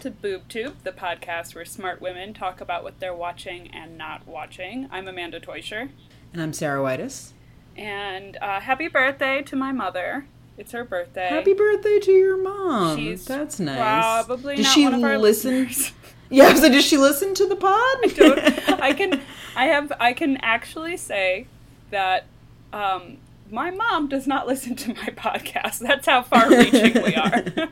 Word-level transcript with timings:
To 0.00 0.10
BoobTube, 0.10 0.76
the 0.82 0.92
podcast 0.92 1.54
where 1.54 1.66
smart 1.66 2.00
women 2.00 2.32
talk 2.32 2.62
about 2.62 2.82
what 2.82 3.00
they're 3.00 3.14
watching 3.14 3.68
and 3.70 3.98
not 3.98 4.26
watching. 4.26 4.88
I'm 4.90 5.06
Amanda 5.06 5.38
Teuscher. 5.40 5.90
And 6.32 6.40
I'm 6.40 6.54
Sarah 6.54 6.82
Whitus. 6.82 7.34
And 7.76 8.38
uh, 8.40 8.60
happy 8.60 8.88
birthday 8.88 9.42
to 9.42 9.56
my 9.56 9.72
mother. 9.72 10.24
It's 10.56 10.72
her 10.72 10.84
birthday. 10.84 11.28
Happy 11.28 11.52
birthday 11.52 11.98
to 11.98 12.12
your 12.12 12.42
mom. 12.42 12.96
She's 12.96 13.26
That's 13.26 13.60
nice. 13.60 13.76
Probably 13.76 14.56
Does 14.56 14.64
not 14.64 14.74
she 14.74 14.84
one 14.84 14.94
of 14.94 15.04
our 15.04 15.18
listen? 15.18 15.68
Yeah, 16.30 16.54
so 16.54 16.70
does 16.70 16.84
she 16.86 16.96
listen 16.96 17.34
to 17.34 17.46
the 17.46 17.56
pod? 17.56 17.70
I. 17.72 18.78
I 18.90 18.92
can. 18.94 19.20
I 19.54 19.66
have. 19.66 19.92
I 19.98 20.12
can 20.12 20.38
actually 20.38 20.96
say 20.96 21.46
that 21.90 22.24
um, 22.72 23.18
my 23.50 23.70
mom 23.70 24.08
does 24.08 24.26
not 24.28 24.46
listen 24.46 24.76
to 24.76 24.94
my 24.94 24.94
podcast. 25.16 25.80
That's 25.80 26.06
how 26.06 26.22
far-reaching 26.22 27.02
we 27.02 27.16
are. 27.16 27.68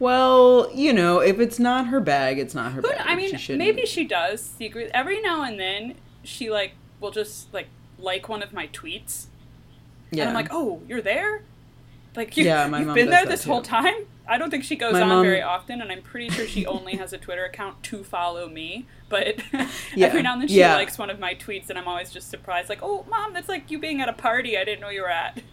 Well, 0.00 0.68
you 0.74 0.92
know, 0.92 1.20
if 1.20 1.38
it's 1.38 1.58
not 1.60 1.86
her 1.88 2.00
bag, 2.00 2.38
it's 2.40 2.54
not 2.54 2.72
her 2.72 2.82
But 2.82 2.96
bag. 2.98 3.06
I 3.06 3.14
mean, 3.14 3.36
She 3.36 3.54
maybe 3.56 3.86
she 3.86 4.04
does 4.04 4.40
secret. 4.42 4.90
Every 4.92 5.20
now 5.20 5.42
and 5.44 5.60
then, 5.60 5.94
she 6.24 6.50
like 6.50 6.72
will 6.98 7.12
just 7.12 7.52
like 7.54 7.68
like 7.98 8.28
one 8.28 8.42
of 8.42 8.52
my 8.52 8.66
tweets, 8.68 9.26
Yeah. 10.10 10.22
and 10.22 10.30
I'm 10.30 10.34
like, 10.34 10.48
"Oh, 10.50 10.80
you're 10.88 11.02
there." 11.02 11.42
Like 12.16 12.36
you, 12.36 12.44
Yeah, 12.44 12.66
my 12.68 12.80
you've 12.80 12.94
been 12.94 13.10
there 13.10 13.26
this 13.26 13.44
whole 13.44 13.62
time. 13.62 13.94
I 14.26 14.38
don't 14.38 14.50
think 14.50 14.62
she 14.64 14.76
goes 14.76 14.92
My 14.92 15.02
on 15.02 15.08
mom- 15.08 15.24
very 15.24 15.42
often, 15.42 15.80
and 15.82 15.90
I'm 15.92 16.02
pretty 16.02 16.28
sure 16.30 16.46
she 16.46 16.64
only 16.64 16.96
has 16.96 17.12
a 17.12 17.18
Twitter 17.18 17.44
account 17.44 17.82
to 17.84 18.02
follow 18.04 18.48
me. 18.48 18.86
But 19.08 19.40
Yeah. 19.94 20.06
every 20.06 20.22
now 20.22 20.32
and 20.34 20.42
then 20.42 20.48
she 20.48 20.54
Yeah. 20.60 20.74
likes 20.76 20.96
one 20.98 21.10
of 21.10 21.18
my 21.18 21.34
tweets, 21.34 21.68
and 21.68 21.76
I'm 21.78 21.88
always 21.88 22.10
just 22.12 22.30
surprised, 22.30 22.68
like, 22.68 22.78
"Oh, 22.82 23.04
mom, 23.10 23.32
that's 23.32 23.48
like 23.48 23.70
you 23.70 23.78
being 23.78 24.00
at 24.00 24.08
a 24.08 24.12
party 24.12 24.56
I 24.56 24.64
didn't 24.64 24.80
know 24.80 24.88
you 24.88 25.02
were 25.02 25.10
at." 25.10 25.42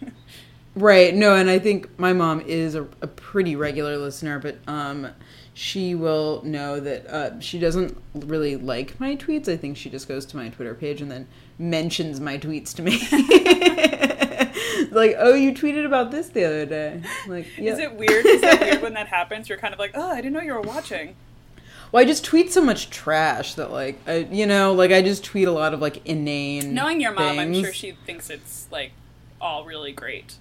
Right. 0.74 1.14
No, 1.14 1.34
and 1.34 1.50
I 1.50 1.58
think 1.58 1.98
my 1.98 2.12
mom 2.12 2.40
is 2.42 2.74
a, 2.74 2.82
a 3.02 3.06
pretty 3.06 3.56
regular 3.56 3.96
listener, 3.96 4.38
but 4.38 4.58
um, 4.68 5.08
she 5.54 5.94
will 5.94 6.40
know 6.44 6.78
that 6.78 7.06
uh, 7.08 7.40
she 7.40 7.58
doesn't 7.58 8.00
really 8.14 8.56
like 8.56 9.00
my 9.00 9.16
tweets. 9.16 9.48
I 9.48 9.56
think 9.56 9.76
she 9.76 9.90
just 9.90 10.06
goes 10.06 10.24
to 10.26 10.36
my 10.36 10.50
Twitter 10.50 10.74
page 10.74 11.02
and 11.02 11.10
then 11.10 11.26
mentions 11.58 12.20
my 12.20 12.38
tweets 12.38 12.72
to 12.76 12.82
me. 12.82 12.98
like, 14.92 15.16
oh, 15.18 15.34
you 15.34 15.52
tweeted 15.52 15.84
about 15.84 16.10
this 16.12 16.28
the 16.28 16.44
other 16.44 16.64
day. 16.64 17.02
Like, 17.26 17.46
yeah. 17.58 17.72
Is 17.72 17.78
it 17.80 17.94
weird? 17.94 18.24
Is 18.24 18.42
it 18.42 18.60
weird 18.60 18.82
when 18.82 18.94
that 18.94 19.08
happens? 19.08 19.48
You're 19.48 19.58
kind 19.58 19.74
of 19.74 19.80
like, 19.80 19.92
"Oh, 19.94 20.10
I 20.10 20.16
didn't 20.16 20.32
know 20.32 20.42
you 20.42 20.54
were 20.54 20.60
watching." 20.60 21.16
Well, 21.90 22.02
I 22.02 22.06
just 22.06 22.24
tweet 22.24 22.52
so 22.52 22.62
much 22.62 22.90
trash 22.90 23.54
that, 23.54 23.72
like, 23.72 23.98
I, 24.06 24.28
you 24.30 24.46
know, 24.46 24.74
like 24.74 24.92
I 24.92 25.00
just 25.00 25.24
tweet 25.24 25.48
a 25.48 25.52
lot 25.52 25.74
of 25.74 25.80
like 25.80 26.06
inane. 26.06 26.74
Knowing 26.74 27.00
your 27.00 27.12
mom, 27.12 27.38
I'm 27.38 27.54
sure 27.54 27.72
she 27.72 27.92
thinks 28.06 28.30
it's 28.30 28.68
like 28.70 28.92
all 29.40 29.64
really 29.64 29.92
great. 29.92 30.36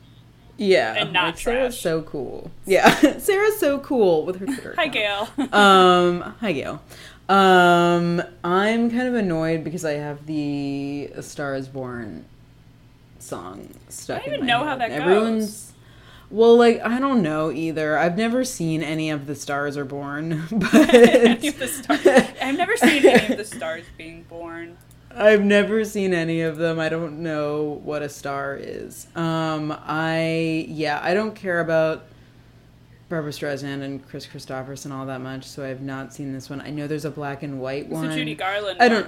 Yeah, 0.58 0.94
and 0.96 1.14
not 1.14 1.26
like, 1.26 1.38
Sarah's 1.40 1.80
so 1.80 2.02
cool. 2.02 2.52
Yeah, 2.66 3.18
Sarah's 3.20 3.58
so 3.60 3.80
cool 3.80 4.26
with 4.26 4.40
her 4.40 4.46
Twitter. 4.46 4.74
Hi. 4.78 4.88
Gail. 4.88 5.28
um 5.54 6.22
hi 6.40 6.52
gail 6.52 6.82
um 7.30 8.22
i'm 8.44 8.90
kind 8.90 9.08
of 9.08 9.14
annoyed 9.16 9.64
because 9.64 9.84
i 9.84 9.92
have 9.94 10.26
the 10.28 11.10
A 11.16 11.22
star 11.22 11.56
is 11.56 11.68
born 11.68 12.24
song 13.20 13.70
stuck 13.90 14.22
I 14.22 14.26
don't 14.26 14.34
even 14.36 14.46
know 14.48 14.64
how 14.64 14.76
that 14.78 14.92
everyone's 14.92 15.46
goes. 15.46 15.74
well 16.32 16.56
like 16.58 16.80
i 16.82 17.00
don't 17.00 17.22
know 17.22 17.52
either 17.52 17.98
i've 17.98 18.18
never 18.18 18.46
seen 18.46 18.82
any 18.82 19.10
of 19.10 19.28
the 19.28 19.36
stars 19.36 19.76
are 19.76 19.84
born 19.86 20.44
but 20.52 20.74
Any 20.94 21.50
of 21.50 21.60
the 21.60 21.68
stars. 21.68 22.08
I've 22.42 22.58
never 22.58 22.78
seen 22.78 23.06
any 23.06 23.34
of 23.34 23.38
the 23.38 23.46
stars 23.46 23.84
being 23.98 24.24
born. 24.24 24.78
I've 25.18 25.44
never 25.44 25.84
seen 25.84 26.14
any 26.14 26.42
of 26.42 26.58
them. 26.58 26.80
I 26.80 26.90
don't 26.90 27.24
know 27.24 27.82
what 27.84 28.02
a 28.02 28.10
star 28.10 28.56
is. 28.56 29.08
Um, 29.16 29.76
I 29.76 30.66
yeah, 30.70 31.00
I 31.02 31.14
don't 31.14 31.34
care 31.34 31.60
about 31.60 32.04
Barbra 33.10 33.32
Streisand 33.32 33.82
and 33.82 34.08
Kris 34.08 34.28
Kristofferson 34.28 34.92
all 34.92 35.06
that 35.08 35.22
much, 35.22 35.46
so 35.46 35.64
I 35.64 35.70
have 35.70 35.82
not 35.82 36.14
seen 36.14 36.34
this 36.34 36.50
one. 36.50 36.62
I 36.62 36.70
know 36.70 36.88
there's 36.88 37.06
a 37.06 37.12
black 37.12 37.42
and 37.42 37.60
white 37.60 37.86
It's 37.86 37.94
one. 37.94 38.10
the 38.10 38.16
Judy 38.16 38.36
Garland. 38.36 38.82
I 38.82 38.90
don't. 38.90 39.08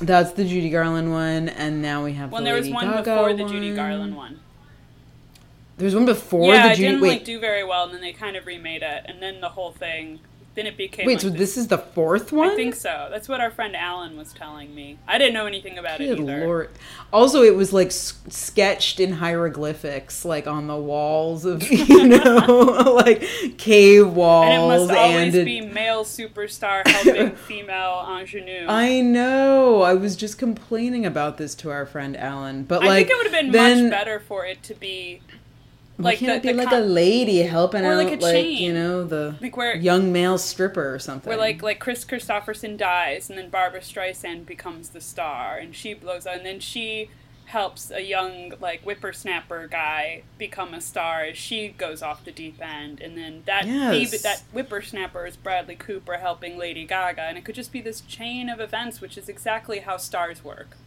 That's 0.00 0.32
the 0.32 0.44
Judy 0.44 0.70
Garland 0.70 1.12
one, 1.12 1.48
and 1.50 1.80
now 1.80 2.04
we 2.04 2.14
have. 2.14 2.32
When 2.32 2.42
the 2.42 2.50
there 2.50 2.56
was 2.56 2.64
Lady 2.64 2.74
one 2.74 2.86
Gaga 2.86 3.02
before 3.02 3.34
the 3.34 3.44
Judy 3.44 3.74
Garland 3.74 4.16
one. 4.16 4.40
There's 5.76 5.94
one 5.94 6.04
before 6.04 6.52
yeah, 6.52 6.68
the 6.68 6.72
it 6.74 6.76
didn't 6.76 7.00
Wait, 7.00 7.08
like 7.08 7.24
do 7.24 7.38
very 7.38 7.64
well, 7.64 7.84
and 7.84 7.94
then 7.94 8.00
they 8.00 8.12
kind 8.12 8.36
of 8.36 8.46
remade 8.46 8.82
it, 8.82 9.04
and 9.06 9.22
then 9.22 9.40
the 9.40 9.50
whole 9.50 9.72
thing. 9.72 10.20
Then 10.54 10.66
it 10.66 10.76
became. 10.76 11.06
wait. 11.06 11.14
like 11.14 11.20
So 11.22 11.30
this 11.30 11.56
is 11.56 11.68
the 11.68 11.78
fourth 11.78 12.30
one. 12.30 12.50
I 12.50 12.54
think 12.56 12.74
so. 12.74 13.08
That's 13.10 13.26
what 13.26 13.40
our 13.40 13.50
friend 13.50 13.74
Alan 13.74 14.18
was 14.18 14.34
telling 14.34 14.74
me. 14.74 14.98
I 15.08 15.16
didn't 15.16 15.32
know 15.32 15.46
anything 15.46 15.78
about 15.78 15.96
Good 15.96 16.10
it 16.10 16.20
either. 16.20 16.46
lord! 16.46 16.70
Also, 17.10 17.42
it 17.42 17.56
was 17.56 17.72
like 17.72 17.86
s- 17.86 18.20
sketched 18.28 19.00
in 19.00 19.12
hieroglyphics, 19.12 20.24
like 20.26 20.46
on 20.46 20.66
the 20.66 20.76
walls 20.76 21.44
of 21.46 21.62
you 21.70 22.06
know, 22.06 23.00
like 23.06 23.22
cave 23.56 24.08
walls. 24.12 24.44
And 24.46 24.54
it 24.62 24.66
must 24.66 24.90
always 24.92 25.34
it- 25.34 25.44
be 25.46 25.60
male 25.62 26.04
superstar 26.04 26.86
helping 26.86 27.30
female 27.46 28.06
ingenue. 28.18 28.66
I 28.68 29.00
know. 29.00 29.80
I 29.82 29.94
was 29.94 30.16
just 30.16 30.38
complaining 30.38 31.06
about 31.06 31.38
this 31.38 31.54
to 31.56 31.70
our 31.70 31.86
friend 31.86 32.14
Alan, 32.16 32.64
but 32.64 32.82
I 32.82 32.86
like 32.86 33.06
think 33.06 33.10
it 33.10 33.16
would 33.24 33.32
have 33.32 33.42
been 33.44 33.52
then, 33.52 33.84
much 33.84 33.90
better 33.90 34.20
for 34.20 34.44
it 34.44 34.62
to 34.64 34.74
be 34.74 35.22
Why 35.96 36.10
like 36.10 36.18
can't 36.18 36.42
the, 36.42 36.48
it 36.48 36.52
be 36.52 36.58
like 36.58 36.70
con- 36.70 36.82
a 36.82 36.84
lady 36.86 37.38
helping 37.42 37.84
Or 37.84 37.92
out, 37.92 37.96
like 38.04 38.18
a 38.20 38.22
like 38.22 38.34
chain. 38.34 38.56
you 38.62 38.72
know, 38.72 39.04
the 39.04 39.36
like 39.40 39.56
where 39.56 39.76
young 39.76 40.12
male 40.12 40.38
stripper 40.38 40.94
or 40.94 40.98
something. 40.98 41.28
where 41.28 41.38
like 41.38 41.62
like 41.62 41.78
Kris 41.80 42.04
Kristofferson 42.04 42.76
dies 42.76 43.28
and 43.28 43.38
then 43.38 43.50
Barbra 43.50 43.80
Streisand 43.80 44.46
becomes 44.46 44.90
the 44.90 45.00
star 45.00 45.56
and 45.58 45.74
she 45.76 45.94
blows 45.94 46.26
up, 46.26 46.36
and 46.36 46.46
then 46.46 46.60
she 46.60 47.10
helps 47.46 47.90
a 47.90 48.00
young 48.00 48.54
like 48.60 48.82
whippersnapper 48.82 49.66
guy 49.66 50.22
become 50.38 50.72
a 50.72 50.80
star 50.80 51.22
as 51.24 51.36
she 51.36 51.68
goes 51.68 52.00
off 52.00 52.24
the 52.24 52.32
deep 52.32 52.58
end 52.62 52.98
and 53.00 53.14
then 53.18 53.42
that 53.44 53.66
Yes. 53.66 54.22
that 54.22 54.42
whippersnapper 54.54 55.26
is 55.26 55.36
Bradley 55.36 55.74
Cooper 55.74 56.14
helping 56.18 56.56
Lady 56.56 56.86
Gaga 56.86 57.20
and 57.22 57.36
it 57.36 57.44
could 57.44 57.54
just 57.56 57.70
be 57.70 57.82
this 57.82 58.00
chain 58.02 58.48
of 58.48 58.58
events 58.60 59.02
which 59.02 59.18
is 59.18 59.28
exactly 59.28 59.80
how 59.80 59.98
stars 59.98 60.42
work. 60.42 60.78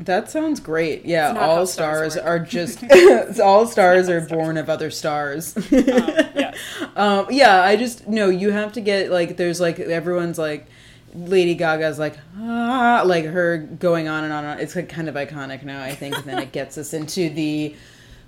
That 0.00 0.30
sounds 0.30 0.60
great. 0.60 1.04
Yeah, 1.04 1.30
It's 1.30 1.34
not 1.34 1.42
how 1.42 1.50
all 1.50 1.66
stars 1.66 2.14
stars 2.14 2.24
are 2.24 2.38
just 2.56 2.84
all 3.40 3.66
stars 3.66 4.08
are 4.08 4.20
born 4.20 4.56
of 4.56 4.68
other 4.68 4.90
stars. 4.90 5.56
Yeah, 5.70 6.54
um, 6.96 7.26
yeah, 7.30 7.62
I 7.62 7.76
just 7.76 8.06
no. 8.06 8.28
You 8.28 8.50
have 8.50 8.72
to 8.74 8.80
get 8.80 9.10
like 9.10 9.36
there's 9.36 9.60
like 9.60 9.78
everyone's 9.78 10.38
like 10.38 10.66
Lady 11.14 11.54
Gaga's 11.54 11.98
like 11.98 12.18
ah 12.38 13.02
like 13.06 13.24
her 13.24 13.58
going 13.58 14.08
on 14.08 14.24
and 14.24 14.32
on 14.32 14.44
and 14.44 14.54
on. 14.54 14.60
It's 14.60 14.76
like 14.76 14.88
kind 14.88 15.08
of 15.08 15.14
iconic 15.14 15.62
now. 15.62 15.82
I 15.82 15.94
think, 15.94 16.16
and 16.16 16.24
then 16.24 16.38
it 16.38 16.52
gets 16.52 16.76
us 16.76 16.92
into 16.92 17.30
the 17.30 17.74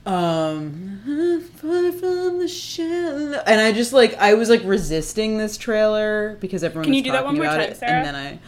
um 0.06 1.00
far 1.56 1.92
from 1.92 2.38
the 2.38 2.48
shallow 2.48 3.42
and 3.46 3.60
i 3.60 3.72
just 3.72 3.92
like 3.92 4.14
i 4.14 4.32
was 4.32 4.48
like 4.48 4.62
resisting 4.64 5.36
this 5.36 5.58
trailer 5.58 6.38
because 6.40 6.64
everyone 6.64 6.84
Can 6.84 6.94
you 6.94 7.02
do 7.02 7.12
that 7.12 7.26
one 7.26 7.34
more 7.36 7.44
time, 7.44 7.60
it 7.60 7.76
Sarah? 7.76 7.92
and 7.98 8.06
then 8.06 8.14
i 8.14 8.38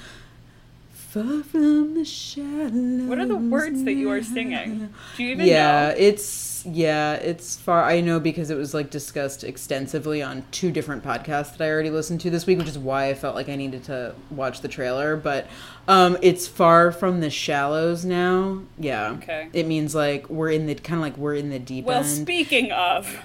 far 1.11 1.43
from 1.43 1.95
the 1.95 2.05
shallow 2.05 2.71
What 3.09 3.19
are 3.19 3.27
the 3.27 3.37
words 3.37 3.83
that 3.85 3.95
you 3.95 4.11
are 4.11 4.23
singing? 4.23 4.93
Do 5.17 5.25
you 5.25 5.31
even 5.33 5.47
yeah 5.47 5.89
know? 5.89 5.95
it's 5.99 6.65
yeah 6.67 7.15
it's 7.15 7.57
far 7.59 7.85
i 7.85 8.01
know 8.03 8.21
because 8.21 8.51
it 8.51 8.55
was 8.57 8.75
like 8.75 8.91
discussed 8.91 9.43
extensively 9.45 10.23
on 10.23 10.45
two 10.51 10.71
different 10.71 11.03
podcasts 11.03 11.57
that 11.57 11.65
i 11.65 11.71
already 11.71 11.89
listened 11.89 12.21
to 12.21 12.29
this 12.29 12.47
week 12.47 12.59
which 12.59 12.69
is 12.69 12.79
why 12.79 13.09
i 13.09 13.15
felt 13.15 13.35
like 13.35 13.49
i 13.49 13.57
needed 13.57 13.83
to 13.83 14.15
watch 14.31 14.61
the 14.61 14.69
trailer 14.69 15.17
but 15.17 15.47
um 15.89 16.19
it's 16.21 16.47
far 16.47 16.93
from 16.93 17.21
the 17.21 17.31
shallows 17.31 18.05
now 18.05 18.61
yeah 18.79 19.13
Okay. 19.13 19.49
it 19.55 19.67
means 19.67 19.95
like 19.95 20.29
we're 20.29 20.51
in 20.51 20.67
the 20.67 20.75
kind 20.75 20.99
of 20.99 21.03
like 21.03 21.17
we're 21.17 21.35
in 21.35 21.49
the 21.49 21.59
deep 21.59 21.87
Well, 21.87 22.05
end 22.05 22.07
speaking 22.07 22.71
of 22.73 23.23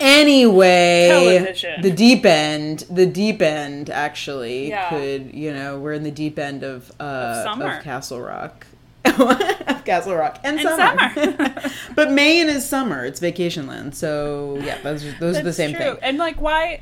anyway 0.00 1.08
Television. 1.38 1.80
the 1.82 1.90
deep 1.90 2.24
end 2.26 2.80
the 2.90 3.06
deep 3.06 3.40
end 3.42 3.90
actually 3.90 4.68
Yeah. 4.68 4.88
could 4.90 5.34
you 5.34 5.52
know 5.52 5.78
we're 5.78 5.92
in 5.94 6.02
the 6.02 6.10
deep 6.10 6.38
end 6.38 6.62
of 6.62 6.90
uh 7.00 7.02
Of 7.02 7.42
summer. 7.44 7.80
castle 7.82 8.20
rock 8.20 8.66
of 9.04 9.84
castle 9.84 10.14
rock 10.16 10.38
and, 10.44 10.58
And 10.58 10.68
summer, 10.68 11.14
summer. 11.14 11.70
but 11.94 12.10
maine 12.10 12.48
is 12.48 12.68
summer 12.68 13.04
it's 13.04 13.20
vacation 13.20 13.66
land 13.66 13.94
so 13.94 14.58
yeah 14.62 14.80
those, 14.82 15.04
are- 15.04 15.16
those 15.20 15.36
are 15.38 15.42
the 15.42 15.52
same 15.52 15.74
true. 15.74 15.84
thing 15.94 15.98
And 16.02 16.18
like, 16.18 16.40
why? 16.40 16.80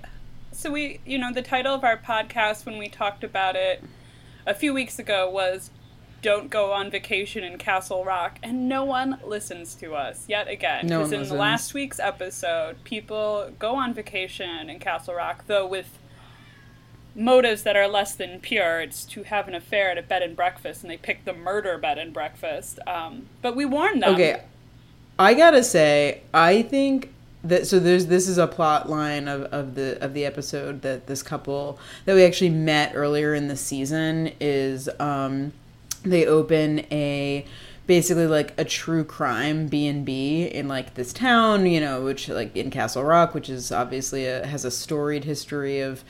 So 0.52 0.70
we, 0.70 1.00
you 1.04 1.18
know, 1.18 1.32
the 1.32 1.42
title 1.42 1.74
of 1.74 1.82
our 1.82 1.96
podcast 1.98 2.64
when 2.64 2.78
we 2.78 2.88
talked 2.88 3.24
about 3.24 3.56
it 3.56 3.82
a 4.46 4.54
few 4.54 4.72
weeks 4.72 4.98
ago 5.00 5.28
was 5.28 5.70
"Don't 6.24 6.48
Go 6.50 6.72
on 6.72 6.90
Vacation 6.90 7.44
in 7.44 7.58
Castle 7.58 8.04
Rock," 8.04 8.38
and 8.42 8.68
no 8.68 8.82
one 8.84 9.18
listens 9.24 9.74
to 9.76 9.94
us 9.94 10.24
yet 10.28 10.48
again. 10.48 10.86
No 10.86 10.98
Because 10.98 11.12
in 11.12 11.20
listens. 11.20 11.38
last 11.38 11.74
week's 11.74 12.00
episode, 12.00 12.82
people 12.82 13.50
go 13.58 13.76
on 13.76 13.94
vacation 13.94 14.68
in 14.70 14.78
Castle 14.78 15.14
Rock, 15.14 15.44
though 15.46 15.66
with 15.66 15.98
motives 17.14 17.62
that 17.62 17.76
are 17.76 17.86
less 17.86 18.14
than 18.14 18.40
pure. 18.40 18.80
It's 18.80 19.04
to 19.04 19.22
have 19.24 19.46
an 19.48 19.54
affair 19.54 19.90
at 19.90 19.98
a 19.98 20.02
bed 20.02 20.22
and 20.22 20.34
breakfast, 20.34 20.82
and 20.82 20.90
they 20.90 20.96
pick 20.96 21.24
the 21.24 21.32
murder 21.34 21.78
bed 21.78 21.98
and 21.98 22.12
breakfast. 22.12 22.78
Um, 22.86 23.26
but 23.42 23.54
we 23.54 23.64
warned 23.64 24.02
them. 24.02 24.14
okay 24.14 24.42
i 25.16 25.32
gotta 25.32 25.62
say 25.62 26.20
i 26.34 26.60
think 26.60 27.14
that 27.44 27.66
so 27.68 27.78
there's 27.78 28.06
this 28.06 28.26
is 28.26 28.36
a 28.36 28.48
plot 28.48 28.88
line 28.90 29.28
of, 29.28 29.42
of 29.44 29.76
the 29.76 30.02
of 30.02 30.12
the 30.12 30.24
episode 30.24 30.82
that 30.82 31.06
this 31.06 31.22
couple 31.22 31.78
that 32.04 32.14
we 32.16 32.24
actually 32.24 32.50
met 32.50 32.90
earlier 32.96 33.32
in 33.32 33.46
the 33.46 33.56
season 33.56 34.32
is 34.40 34.88
um 34.98 35.52
they 36.04 36.26
open 36.26 36.80
a 36.90 37.44
basically 37.86 38.26
like 38.26 38.54
a 38.58 38.64
true 38.64 39.04
crime 39.04 39.66
B 39.66 39.86
and 39.86 40.04
B 40.04 40.44
in 40.44 40.68
like 40.68 40.94
this 40.94 41.12
town, 41.12 41.66
you 41.66 41.80
know, 41.80 42.02
which 42.02 42.28
like 42.28 42.56
in 42.56 42.70
Castle 42.70 43.04
Rock, 43.04 43.34
which 43.34 43.48
is 43.48 43.72
obviously 43.72 44.26
a, 44.26 44.46
has 44.46 44.64
a 44.64 44.70
storied 44.70 45.24
history 45.24 45.80
of 45.80 46.04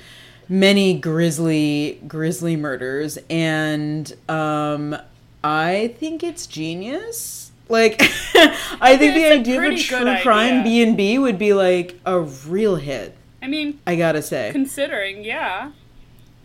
many 0.49 0.99
grisly 0.99 2.00
grisly 2.06 2.56
murders, 2.56 3.19
and 3.31 4.12
um, 4.29 4.96
I 5.43 5.94
think 5.99 6.23
it's 6.23 6.46
genius. 6.46 7.52
Like, 7.69 7.96
I 8.81 8.96
think 8.99 9.14
the 9.14 9.32
idea 9.32 9.58
of 9.58 9.73
a 9.73 9.79
true 9.79 10.17
crime 10.23 10.61
idea. 10.61 10.62
B 10.64 10.82
and 10.82 10.96
B 10.96 11.19
would 11.19 11.38
be 11.38 11.55
like 11.55 11.99
a 12.05 12.20
real 12.20 12.76
hit. 12.76 13.17
I 13.43 13.46
mean, 13.46 13.81
I 13.87 13.96
gotta 13.96 14.23
say. 14.23 14.50
considering, 14.52 15.25
yeah. 15.25 15.73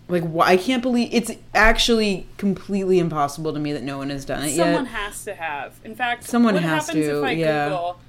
Like, 0.09 0.23
I 0.41 0.57
can't 0.57 0.81
believe 0.81 1.09
it's 1.11 1.31
actually 1.53 2.27
completely 2.37 2.97
impossible 2.97 3.53
to 3.53 3.59
me 3.59 3.71
that 3.73 3.83
no 3.83 3.99
one 3.99 4.09
has 4.09 4.25
done 4.25 4.43
it 4.43 4.49
Someone 4.49 4.57
yet. 4.57 4.65
Someone 4.65 4.85
has 4.87 5.23
to 5.25 5.35
have. 5.35 5.79
In 5.85 5.95
fact, 5.95 6.23
Someone 6.23 6.55
what 6.55 6.63
has 6.63 6.87
happens 6.87 7.05
to, 7.05 7.19
if 7.19 7.23
I 7.23 7.31
yeah. 7.31 7.69
Google 7.69 7.99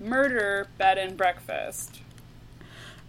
murder 0.00 0.68
bed 0.78 0.98
and 0.98 1.16
breakfast? 1.16 2.00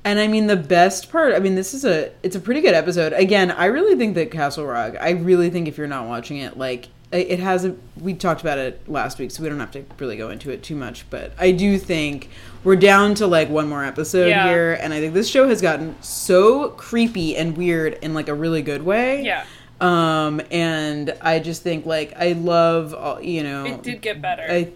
And 0.03 0.19
I 0.19 0.27
mean, 0.27 0.45
the 0.45 0.55
best 0.55 1.11
part. 1.11 1.33
I 1.33 1.39
mean, 1.39 1.55
this 1.55 1.73
is 1.73 1.83
a 1.83 2.11
it's 2.21 2.35
a 2.35 2.39
pretty 2.39 2.61
good 2.61 2.75
episode. 2.75 3.13
Again, 3.13 3.49
I 3.49 3.65
really 3.65 3.95
think 3.95 4.13
that 4.15 4.29
Castle 4.29 4.65
Rock. 4.65 4.93
I 5.01 5.11
really 5.11 5.49
think 5.49 5.67
if 5.67 5.77
you're 5.79 5.87
not 5.87 6.07
watching 6.07 6.37
it, 6.37 6.57
like 6.57 6.89
it 7.11 7.31
it 7.31 7.39
has 7.39 7.65
a. 7.65 7.75
We 7.99 8.13
talked 8.13 8.41
about 8.41 8.57
it 8.57 8.87
last 8.89 9.19
week, 9.19 9.31
so 9.31 9.43
we 9.43 9.49
don't 9.49 9.59
have 9.59 9.71
to 9.71 9.85
really 9.99 10.17
go 10.17 10.29
into 10.29 10.49
it 10.51 10.63
too 10.63 10.75
much. 10.75 11.09
But 11.09 11.33
I 11.39 11.51
do 11.51 11.77
think 11.77 12.29
we're 12.63 12.75
down 12.75 13.15
to 13.15 13.27
like 13.27 13.49
one 13.49 13.67
more 13.69 13.83
episode 13.83 14.27
Yeah. 14.27 14.47
here, 14.47 14.73
and 14.81 14.93
I 14.93 14.99
think 14.99 15.13
this 15.13 15.29
show 15.29 15.47
has 15.47 15.61
gotten 15.61 15.95
so 16.01 16.69
creepy 16.69 17.35
and 17.37 17.55
weird 17.55 17.99
in 18.01 18.13
like 18.13 18.27
a 18.27 18.33
really 18.33 18.61
good 18.63 18.81
way. 18.83 19.23
Yeah, 19.23 19.45
Um, 19.81 20.41
and 20.51 21.15
I 21.21 21.39
just 21.39 21.61
think 21.63 21.85
like 21.85 22.13
I 22.17 22.33
love 22.33 22.93
all 22.93 23.21
you 23.21 23.43
know. 23.43 23.65
it 23.65 23.83
did 23.83 24.01
get 24.01 24.21
better. 24.21 24.43
I, 24.49 24.69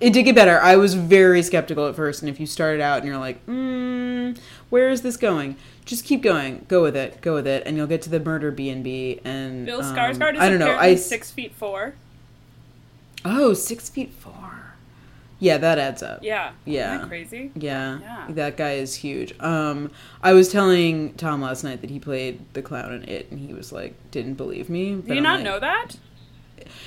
it 0.00 0.12
did 0.12 0.24
get 0.24 0.34
better. 0.34 0.60
I 0.60 0.76
was 0.76 0.94
very 0.94 1.42
skeptical 1.42 1.86
at 1.88 1.94
first, 1.96 2.22
and 2.22 2.28
if 2.28 2.38
you 2.40 2.46
started 2.46 2.80
out 2.80 2.98
and 2.98 3.06
you're 3.06 3.16
like, 3.18 3.44
mm, 3.46 4.36
"Where 4.70 4.90
is 4.90 5.02
this 5.02 5.16
going?" 5.16 5.56
Just 5.84 6.04
keep 6.04 6.22
going. 6.22 6.64
Go 6.68 6.82
with 6.82 6.96
it. 6.96 7.20
Go 7.20 7.34
with 7.34 7.46
it, 7.46 7.62
and 7.66 7.76
you'll 7.76 7.86
get 7.86 8.00
to 8.02 8.10
the 8.10 8.20
murder 8.20 8.50
B 8.50 8.70
and 8.70 8.82
B. 8.82 9.20
And 9.24 9.66
Bill 9.66 9.82
um, 9.82 9.94
Skarsgård 9.96 10.34
is 10.34 10.40
I 10.40 10.48
don't 10.48 10.58
know. 10.58 10.66
apparently 10.66 10.92
I 10.92 10.94
six 10.96 11.30
feet 11.30 11.52
four. 11.54 11.94
oh 13.24 13.52
six 13.54 13.88
feet 13.88 14.10
four. 14.12 14.32
Yeah, 15.40 15.58
that 15.58 15.78
adds 15.78 16.02
up. 16.02 16.20
Yeah. 16.22 16.52
Yeah. 16.64 16.94
Isn't 16.94 17.00
that 17.02 17.08
crazy? 17.08 17.50
Yeah, 17.54 17.98
Yeah. 18.00 18.26
that 18.30 18.56
guy 18.56 18.74
is 18.74 18.94
huge. 18.94 19.34
Um, 19.40 19.90
I 20.22 20.32
was 20.32 20.50
telling 20.50 21.12
Tom 21.14 21.42
last 21.42 21.64
night 21.64 21.80
that 21.82 21.90
he 21.90 21.98
played 21.98 22.40
the 22.54 22.62
clown 22.62 22.92
in 22.94 23.02
it, 23.08 23.30
and 23.30 23.38
he 23.40 23.52
was 23.52 23.70
like, 23.72 23.94
didn't 24.10 24.34
believe 24.34 24.70
me. 24.70 24.94
Do 24.94 25.14
you 25.14 25.20
not 25.20 25.42
know 25.42 25.58
that? 25.60 25.96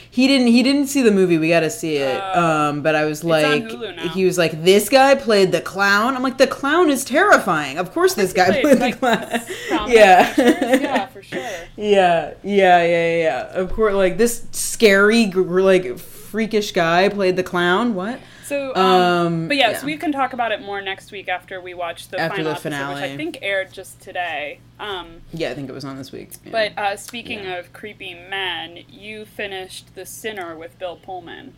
He 0.10 0.28
didn't. 0.28 0.48
He 0.48 0.64
didn't 0.64 0.88
see 0.88 1.04
the 1.04 1.12
movie. 1.12 1.38
We 1.38 1.50
got 1.50 1.60
to 1.60 1.70
see 1.70 1.98
it. 1.98 2.20
Oh. 2.24 2.42
um, 2.44 2.82
but 2.82 2.96
I 2.96 3.06
was 3.06 3.24
like, 3.24 3.70
he 4.14 4.26
was 4.26 4.38
like, 4.38 4.64
this 4.64 4.90
guy 4.90 5.14
played 5.14 5.52
the 5.52 5.62
clown. 5.62 6.16
I'm 6.16 6.24
like, 6.24 6.40
the 6.40 6.48
clown 6.48 6.90
is 6.90 7.06
terrifying. 7.06 7.78
Of 7.78 7.92
course, 7.92 8.16
this 8.16 8.34
guy 8.34 8.48
Played, 8.48 8.62
played 8.62 8.78
the 8.78 8.80
like, 8.80 9.00
clown. 9.00 9.42
Yeah. 9.92 10.34
yeah, 10.38 11.06
for 11.08 11.22
sure. 11.22 11.40
yeah, 11.78 12.34
yeah, 12.44 12.84
yeah, 12.84 13.18
yeah. 13.18 13.42
Of 13.54 13.72
course, 13.74 13.94
like 13.94 14.18
this 14.18 14.44
scary, 14.52 15.28
like 15.28 16.00
freakish 16.28 16.72
guy 16.72 17.10
played 17.10 17.36
the 17.36 17.44
clown. 17.44 17.96
What? 17.96 18.20
So, 18.46 18.74
um, 18.76 18.82
Um, 18.86 19.48
but 19.48 19.58
yeah, 19.58 19.72
yeah. 19.72 19.78
so 19.80 19.86
we 19.86 19.98
can 19.98 20.12
talk 20.12 20.34
about 20.34 20.52
it 20.52 20.62
more 20.62 20.82
next 20.82 21.12
week 21.12 21.28
after 21.28 21.60
we 21.60 21.74
watch 21.74 22.08
the 22.10 22.20
After 22.20 22.38
final 22.38 22.54
the 22.54 22.60
episode, 22.60 22.94
which. 22.96 23.04
I 23.04 23.18
think 23.18 23.40
aired 23.42 23.74
just 23.74 24.00
today. 24.02 24.60
Um, 24.80 25.22
Yeah, 25.34 25.50
I 25.50 25.54
think 25.54 25.70
it 25.70 25.74
was 25.74 25.84
on 25.86 25.98
this 25.98 26.12
week. 26.12 26.32
Yeah. 26.46 26.52
but 26.52 26.78
uh, 26.82 26.96
speaking 26.98 27.40
Yeah. 27.44 27.56
of 27.58 27.74
creepy 27.74 28.14
men, 28.14 28.84
you 28.90 29.26
finished 29.26 29.96
The 29.96 30.06
Sinner 30.06 30.56
with 30.56 30.78
Bill 30.80 30.96
Pullman. 30.98 31.54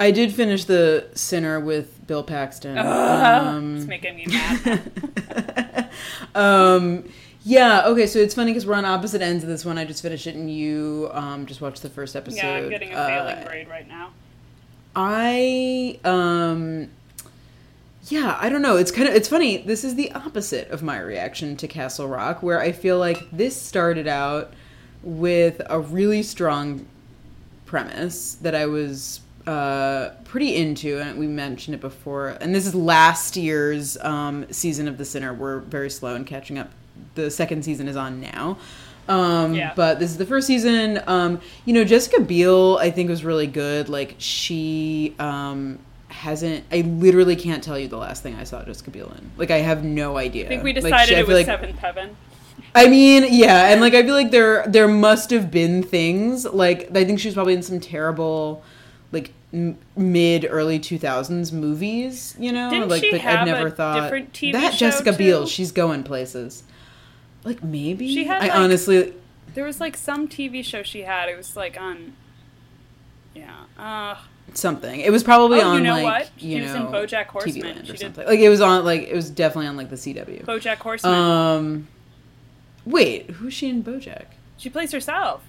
I 0.00 0.10
did 0.10 0.32
finish 0.34 0.64
the 0.64 1.06
Sinner 1.14 1.60
with 1.60 2.04
Bill 2.06 2.24
Paxton. 2.24 2.76
Ugh, 2.78 3.62
it's 3.76 3.86
making 3.86 4.16
me 4.16 4.26
mad. 4.26 5.88
um 6.34 7.04
yeah 7.44 7.82
okay 7.86 8.06
so 8.06 8.18
it's 8.18 8.34
funny 8.34 8.50
because 8.52 8.64
we're 8.66 8.74
on 8.74 8.84
opposite 8.84 9.20
ends 9.22 9.44
of 9.44 9.50
this 9.50 9.64
one 9.64 9.76
i 9.78 9.84
just 9.84 10.02
finished 10.02 10.26
it 10.26 10.34
and 10.34 10.50
you 10.50 11.08
um 11.12 11.44
just 11.46 11.60
watched 11.60 11.82
the 11.82 11.90
first 11.90 12.16
episode 12.16 12.38
yeah, 12.38 12.54
I'm 12.54 12.68
getting 12.70 12.92
a 12.92 12.96
Uh, 12.96 13.06
failing 13.06 13.46
grade 13.46 13.68
right 13.68 13.86
now. 13.86 14.10
i 14.96 15.98
um 16.04 16.88
yeah 18.08 18.36
i 18.40 18.48
don't 18.48 18.62
know 18.62 18.76
it's 18.76 18.90
kind 18.90 19.08
of 19.08 19.14
it's 19.14 19.28
funny 19.28 19.58
this 19.58 19.84
is 19.84 19.94
the 19.94 20.10
opposite 20.12 20.68
of 20.70 20.82
my 20.82 20.98
reaction 20.98 21.56
to 21.56 21.68
castle 21.68 22.08
rock 22.08 22.42
where 22.42 22.60
i 22.60 22.72
feel 22.72 22.98
like 22.98 23.18
this 23.30 23.60
started 23.60 24.06
out 24.08 24.52
with 25.02 25.60
a 25.68 25.78
really 25.78 26.22
strong 26.22 26.86
premise 27.66 28.34
that 28.36 28.54
i 28.54 28.66
was 28.66 29.20
uh, 29.46 30.08
pretty 30.24 30.56
into, 30.56 30.98
and 30.98 31.18
we 31.18 31.26
mentioned 31.26 31.74
it 31.74 31.80
before. 31.82 32.28
And 32.40 32.54
this 32.54 32.66
is 32.66 32.74
last 32.74 33.36
year's 33.36 33.98
um, 33.98 34.50
season 34.50 34.88
of 34.88 34.96
The 34.96 35.04
Sinner. 35.04 35.34
We're 35.34 35.58
very 35.58 35.90
slow 35.90 36.14
in 36.14 36.24
catching 36.24 36.56
up. 36.56 36.70
The 37.14 37.30
second 37.30 37.64
season 37.64 37.88
is 37.88 37.96
on 37.96 38.20
now. 38.20 38.58
Um, 39.08 39.54
Yeah. 39.54 39.72
But 39.76 39.98
this 39.98 40.10
is 40.10 40.16
the 40.16 40.26
first 40.26 40.46
season. 40.46 41.00
Um, 41.06 41.40
you 41.64 41.74
know, 41.74 41.84
Jessica 41.84 42.20
Biel, 42.20 42.78
I 42.80 42.90
think, 42.90 43.08
was 43.10 43.24
really 43.24 43.46
good. 43.46 43.88
Like, 43.88 44.14
she 44.18 45.14
um, 45.18 45.78
hasn't. 46.08 46.64
I 46.72 46.80
literally 46.82 47.36
can't 47.36 47.62
tell 47.62 47.78
you 47.78 47.86
the 47.88 47.98
last 47.98 48.22
thing 48.22 48.34
I 48.36 48.44
saw 48.44 48.64
Jessica 48.64 48.90
Biel 48.90 49.12
in. 49.18 49.30
Like, 49.36 49.50
I 49.50 49.58
have 49.58 49.84
no 49.84 50.16
idea. 50.16 50.46
I 50.46 50.48
think 50.48 50.64
we 50.64 50.72
Like, 50.72 50.84
decided 50.84 51.08
she- 51.08 51.14
it 51.20 51.26
was 51.26 51.36
like- 51.36 51.46
Seventh 51.46 51.78
Heaven. 51.78 52.16
I 52.76 52.88
mean, 52.88 53.26
yeah, 53.30 53.68
and 53.70 53.80
like 53.80 53.94
I 53.94 54.02
feel 54.02 54.14
like 54.14 54.32
there 54.32 54.64
there 54.66 54.88
must 54.88 55.30
have 55.30 55.48
been 55.48 55.82
things 55.84 56.44
like 56.44 56.88
I 56.96 57.04
think 57.04 57.20
she 57.20 57.28
was 57.28 57.34
probably 57.34 57.54
in 57.54 57.62
some 57.62 57.78
terrible 57.78 58.64
like 59.12 59.30
m- 59.52 59.78
mid 59.96 60.44
early 60.50 60.80
2000s 60.80 61.52
movies, 61.52 62.34
you 62.36 62.50
know? 62.50 62.70
Didn't 62.70 62.88
like 62.88 63.00
she 63.04 63.16
have 63.16 63.40
I've 63.40 63.46
never 63.46 63.68
a 63.68 63.70
thought 63.70 64.00
different 64.02 64.32
TV 64.32 64.52
that 64.54 64.74
Jessica 64.74 65.12
Biel, 65.12 65.46
she's 65.46 65.70
going 65.70 66.02
places. 66.02 66.64
Like 67.44 67.62
maybe 67.62 68.08
She 68.08 68.24
had, 68.24 68.42
I 68.42 68.46
like- 68.48 68.54
honestly 68.56 69.12
There 69.54 69.64
was 69.64 69.80
like 69.80 69.96
some 69.96 70.26
TV 70.28 70.64
show 70.64 70.82
she 70.82 71.02
had. 71.02 71.28
It 71.28 71.36
was 71.36 71.56
like 71.56 71.78
on. 71.80 72.14
Yeah. 73.34 73.52
Uh, 73.78 74.16
something. 74.54 75.00
It 75.00 75.10
was 75.10 75.22
probably 75.24 75.60
Oh, 75.60 75.68
on 75.70 75.76
you 75.78 75.82
know 75.84 75.94
like 75.94 76.04
what? 76.04 76.30
you 76.42 76.56
She 76.58 76.62
was 76.62 76.74
know 76.74 76.86
in 76.86 76.92
BoJack 76.92 77.26
Horseman. 77.26 77.78
Or 77.78 77.82
did- 77.82 77.98
something. 78.00 78.26
Like 78.26 78.38
it 78.40 78.48
was 78.48 78.60
on 78.60 78.84
like 78.84 79.02
it 79.02 79.14
was 79.14 79.30
definitely 79.30 79.66
on 79.68 79.76
like 79.76 79.90
the 79.90 79.96
CW. 79.96 80.44
BoJack 80.44 80.76
Horseman. 80.78 81.14
Um 81.14 81.88
Wait, 82.86 83.30
who's 83.30 83.54
she 83.54 83.68
in 83.68 83.82
BoJack? 83.82 84.26
she 84.56 84.68
plays 84.70 84.92
herself. 84.92 85.42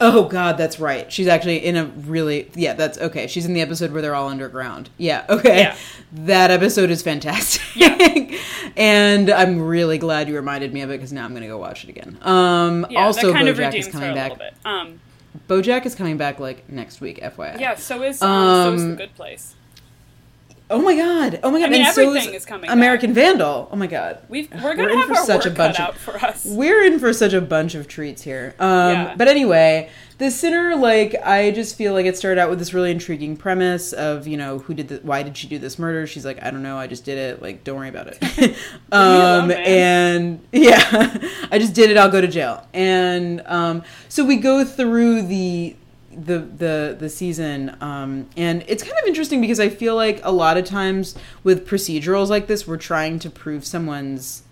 Oh 0.00 0.28
God, 0.28 0.56
that's 0.58 0.78
right. 0.78 1.10
She's 1.12 1.26
actually 1.26 1.64
in 1.64 1.76
a 1.76 1.84
really 1.86 2.50
yeah. 2.54 2.74
That's 2.74 2.98
okay. 2.98 3.26
She's 3.26 3.46
in 3.46 3.52
the 3.52 3.60
episode 3.60 3.92
where 3.92 4.00
they're 4.00 4.14
all 4.14 4.28
underground. 4.28 4.90
Yeah. 4.96 5.26
Okay. 5.28 5.58
Yeah. 5.58 5.76
That 6.12 6.50
episode 6.50 6.90
is 6.90 7.02
fantastic, 7.02 7.62
Yeah. 7.74 8.38
and 8.76 9.28
I'm 9.30 9.60
really 9.60 9.98
glad 9.98 10.28
you 10.28 10.36
reminded 10.36 10.72
me 10.72 10.82
of 10.82 10.90
it 10.90 10.94
because 10.98 11.12
now 11.12 11.24
I'm 11.24 11.34
gonna 11.34 11.48
go 11.48 11.58
watch 11.58 11.82
it 11.84 11.90
again. 11.90 12.16
Um. 12.22 12.86
Yeah, 12.90 13.04
also, 13.04 13.32
BoJack 13.32 13.74
is 13.74 13.88
coming 13.88 14.14
back. 14.14 14.38
Um, 14.64 15.00
BoJack 15.48 15.84
is 15.84 15.94
coming 15.94 16.16
back 16.16 16.38
like 16.38 16.68
next 16.70 17.00
week. 17.00 17.20
FYI. 17.20 17.58
yeah. 17.58 17.74
So 17.74 18.02
is 18.02 18.22
um, 18.22 18.64
so 18.64 18.72
is 18.74 18.82
Um, 18.82 18.90
the 18.90 18.96
Good 18.96 19.14
Place. 19.16 19.54
Oh 20.70 20.82
my 20.82 20.94
God. 20.94 21.40
Oh 21.42 21.50
my 21.50 21.60
God. 21.60 21.66
I 21.66 21.70
mean, 21.70 21.82
and 21.86 21.94
so 21.94 22.14
is 22.14 22.26
is 22.26 22.44
coming 22.44 22.68
American 22.70 23.14
Vandal. 23.14 23.68
Oh 23.72 23.76
my 23.76 23.86
God. 23.86 24.18
We've 24.28 24.50
we're 24.52 24.62
We're 24.62 24.76
gonna 24.76 24.92
in 24.92 24.98
have 24.98 25.08
for 25.08 25.14
such 25.16 25.46
a 25.46 25.50
bunch 25.50 25.76
of- 25.80 25.86
out 25.88 25.96
for 25.96 26.16
us. 26.16 26.44
We're 26.44 26.84
in 26.84 26.98
for 26.98 27.12
such 27.12 27.32
a 27.32 27.40
bunch 27.40 27.74
of 27.74 27.88
treats 27.88 28.22
here. 28.22 28.54
Um, 28.58 28.68
Yeah. 28.92 29.14
But 29.16 29.28
anyway, 29.28 29.88
the 30.18 30.30
sinner, 30.30 30.74
like, 30.76 31.14
I 31.24 31.52
just 31.52 31.76
feel 31.76 31.92
like 31.94 32.04
it 32.04 32.16
started 32.18 32.40
out 32.40 32.50
with 32.50 32.58
this 32.58 32.74
really 32.74 32.90
intriguing 32.90 33.36
premise 33.36 33.92
of, 33.92 34.26
you 34.26 34.36
know, 34.36 34.58
who 34.58 34.74
did 34.74 34.88
the, 34.88 34.96
why 35.04 35.22
did 35.22 35.36
she 35.36 35.46
do 35.46 35.58
this 35.58 35.78
murder? 35.78 36.06
She's 36.08 36.24
like, 36.24 36.42
I 36.42 36.50
don't 36.50 36.62
know, 36.64 36.76
I 36.76 36.86
just 36.88 37.04
did 37.04 37.16
it. 37.18 37.40
Like, 37.40 37.62
don't 37.64 37.76
worry 37.76 37.88
about 37.88 38.08
it. 38.08 38.18
um, 38.92 39.48
man. 39.48 39.52
and 39.52 40.46
yeah, 40.52 41.16
I 41.50 41.58
just 41.58 41.72
did 41.72 41.90
it. 41.90 41.96
I'll 41.96 42.10
go 42.10 42.20
to 42.20 42.28
jail. 42.28 42.66
And 42.74 43.42
um, 43.46 43.84
so 44.08 44.24
we 44.24 44.36
go 44.36 44.64
through 44.64 45.22
the 45.22 45.76
the 46.28 46.38
the 46.38 46.96
the 46.98 47.08
season 47.08 47.76
um 47.80 48.28
and 48.36 48.64
it's 48.68 48.82
kind 48.82 48.96
of 49.02 49.06
interesting 49.06 49.40
because 49.40 49.58
i 49.58 49.68
feel 49.68 49.96
like 49.96 50.20
a 50.22 50.30
lot 50.30 50.56
of 50.56 50.64
times 50.64 51.14
with 51.42 51.66
procedurals 51.66 52.28
like 52.28 52.46
this 52.46 52.66
we're 52.66 52.76
trying 52.76 53.18
to 53.18 53.28
prove 53.28 53.64
someone's 53.64 54.42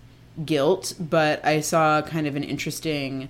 guilt 0.45 0.95
but 0.99 1.45
i 1.45 1.61
saw 1.61 2.03
kind 2.03 2.27
of 2.27 2.35
an 2.35 2.43
interesting 2.43 3.29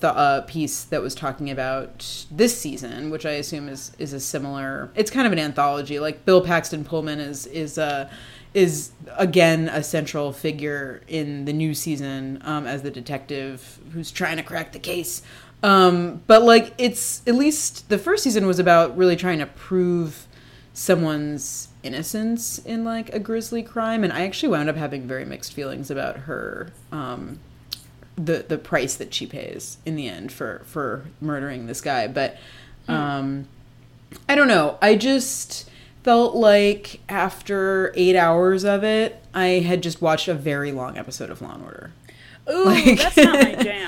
uh, 0.00 0.42
piece 0.42 0.84
that 0.84 1.02
was 1.02 1.12
talking 1.12 1.50
about 1.50 2.24
this 2.30 2.56
season 2.56 3.10
which 3.10 3.26
i 3.26 3.32
assume 3.32 3.68
is 3.68 3.90
is 3.98 4.12
a 4.12 4.20
similar 4.20 4.90
it's 4.94 5.10
kind 5.10 5.26
of 5.26 5.32
an 5.32 5.40
anthology 5.40 5.98
like 5.98 6.24
bill 6.24 6.40
paxton 6.40 6.84
pullman 6.84 7.18
is 7.18 7.46
is 7.46 7.78
uh 7.78 8.08
is 8.54 8.92
again 9.16 9.68
a 9.68 9.82
central 9.82 10.32
figure 10.32 11.02
in 11.06 11.44
the 11.44 11.52
new 11.52 11.74
season 11.74 12.40
um, 12.44 12.66
as 12.66 12.82
the 12.82 12.90
detective 12.90 13.78
who's 13.92 14.10
trying 14.10 14.36
to 14.36 14.42
crack 14.42 14.72
the 14.72 14.78
case 14.78 15.22
um, 15.62 16.22
but 16.26 16.42
like 16.42 16.72
it's 16.78 17.22
at 17.26 17.34
least 17.34 17.88
the 17.88 17.98
first 17.98 18.22
season 18.24 18.46
was 18.46 18.58
about 18.58 18.96
really 18.96 19.16
trying 19.16 19.38
to 19.38 19.46
prove 19.46 20.26
someone's 20.72 21.68
innocence 21.82 22.58
in 22.60 22.84
like 22.84 23.12
a 23.12 23.18
grisly 23.18 23.62
crime 23.64 24.04
and 24.04 24.12
i 24.12 24.22
actually 24.22 24.48
wound 24.48 24.68
up 24.68 24.76
having 24.76 25.08
very 25.08 25.24
mixed 25.24 25.52
feelings 25.52 25.90
about 25.90 26.16
her 26.18 26.70
um 26.92 27.38
the 28.16 28.44
the 28.48 28.56
price 28.58 28.94
that 28.94 29.12
she 29.12 29.26
pays 29.26 29.78
in 29.84 29.96
the 29.96 30.08
end 30.08 30.30
for 30.30 30.62
for 30.64 31.04
murdering 31.20 31.66
this 31.66 31.80
guy 31.80 32.06
but 32.06 32.36
um 32.88 33.46
I 34.26 34.36
don't 34.36 34.48
know. 34.48 34.78
I 34.80 34.94
just 34.96 35.68
felt 36.02 36.34
like 36.34 37.00
after 37.10 37.92
eight 37.94 38.16
hours 38.16 38.64
of 38.64 38.82
it, 38.82 39.22
I 39.34 39.46
had 39.60 39.82
just 39.82 40.00
watched 40.00 40.28
a 40.28 40.34
very 40.34 40.72
long 40.72 40.96
episode 40.96 41.28
of 41.28 41.42
Law 41.42 41.52
and 41.52 41.62
Order. 41.62 41.90
Ooh, 42.50 42.64
Like- 42.64 42.96
that's 42.98 43.18
not 43.18 43.34
my 43.34 43.54
jam. 43.62 43.87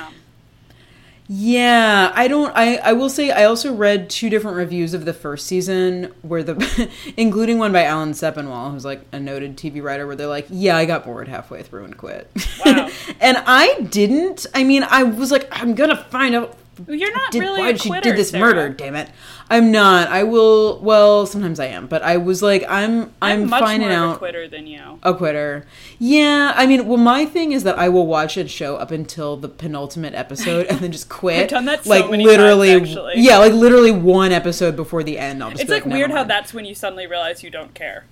Yeah, 1.33 2.11
I 2.13 2.27
don't. 2.27 2.51
I 2.57 2.79
I 2.79 2.93
will 2.93 3.09
say 3.09 3.31
I 3.31 3.45
also 3.45 3.73
read 3.73 4.11
two 4.11 4.29
different 4.29 4.57
reviews 4.57 4.95
of 4.95 5.05
the 5.05 5.13
first 5.13 5.47
season, 5.47 6.13
where 6.23 6.43
the, 6.43 6.91
including 7.17 7.59
one 7.59 7.73
by 7.73 7.85
Alan 7.85 8.11
Sepinwall, 8.11 8.73
who's 8.73 8.85
like 8.85 9.03
a 9.13 9.21
noted 9.21 9.57
TV 9.57 9.81
writer, 9.81 10.09
where 10.09 10.17
they're 10.17 10.27
like, 10.27 10.47
"Yeah, 10.51 10.77
I 10.77 10.87
got 10.87 11.05
bored 11.05 11.29
halfway 11.29 11.63
through 11.63 11.85
and 11.85 11.97
quit." 11.97 12.29
Wow. 12.67 12.91
and 13.21 13.37
I 13.47 13.81
didn't. 13.83 14.45
I 14.57 14.65
mean, 14.65 14.83
I 14.83 15.05
was 15.05 15.31
like, 15.31 15.47
I'm 15.53 15.77
gonna 15.77 16.03
find 16.11 16.35
out. 16.35 16.57
You're 16.89 17.13
not 17.13 17.33
Did, 17.33 17.41
really 17.41 17.61
why 17.61 17.69
a 17.69 17.73
did 17.73 17.83
she 17.83 17.89
quitter, 17.89 18.11
did 18.11 18.19
this 18.19 18.31
Sarah. 18.31 18.41
murder? 18.55 18.69
Damn 18.71 18.97
it! 18.97 19.09
I'm 19.49 19.71
not. 19.73 20.09
I 20.09 20.23
will. 20.23 20.79
Well, 20.81 21.27
sometimes 21.27 21.59
I 21.61 21.67
am, 21.67 21.87
but 21.87 22.03
I 22.03 22.17
was 22.17 22.43
like, 22.43 22.65
I'm. 22.69 23.03
I'm, 23.23 23.43
I'm 23.43 23.49
much 23.51 23.61
finding 23.63 23.89
more 23.89 23.97
of 23.99 24.03
a 24.05 24.13
out 24.13 24.19
quitter 24.19 24.49
than 24.49 24.67
you. 24.67 24.99
a 25.03 25.15
quitter. 25.15 25.67
Yeah, 25.99 26.53
I 26.57 26.67
mean, 26.67 26.87
well, 26.87 26.97
my 26.99 27.25
thing 27.25 27.53
is 27.53 27.65
that 27.65 27.79
I 27.79 27.89
will 27.89 28.07
watch 28.07 28.37
a 28.37 28.47
show 28.49 28.77
up 28.77 28.91
until 28.91 29.37
the 29.37 29.49
penultimate 29.49 30.15
episode 30.15 30.67
and 30.67 30.79
then 30.81 30.93
just 30.93 31.09
quit. 31.09 31.41
I've 31.43 31.49
done 31.49 31.65
that 31.67 31.85
so 31.85 31.91
like 31.91 32.09
literally, 32.09 32.71
times, 32.75 32.91
actually. 32.91 33.15
yeah, 33.17 33.39
like 33.39 33.53
literally 33.53 33.91
one 33.91 34.33
episode 34.33 34.77
before 34.77 35.03
the 35.03 35.19
end. 35.19 35.43
I'll 35.43 35.51
just 35.51 35.63
It's 35.63 35.71
like 35.71 35.87
"Never 35.87 35.99
weird 35.99 36.11
how 36.11 36.25
that's 36.25 36.55
when 36.55 36.65
you 36.65 36.75
suddenly 36.75 37.07
realize 37.07 37.43
you 37.43 37.51
don't 37.51 37.75
care. 37.75 38.05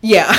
Yeah, 0.00 0.32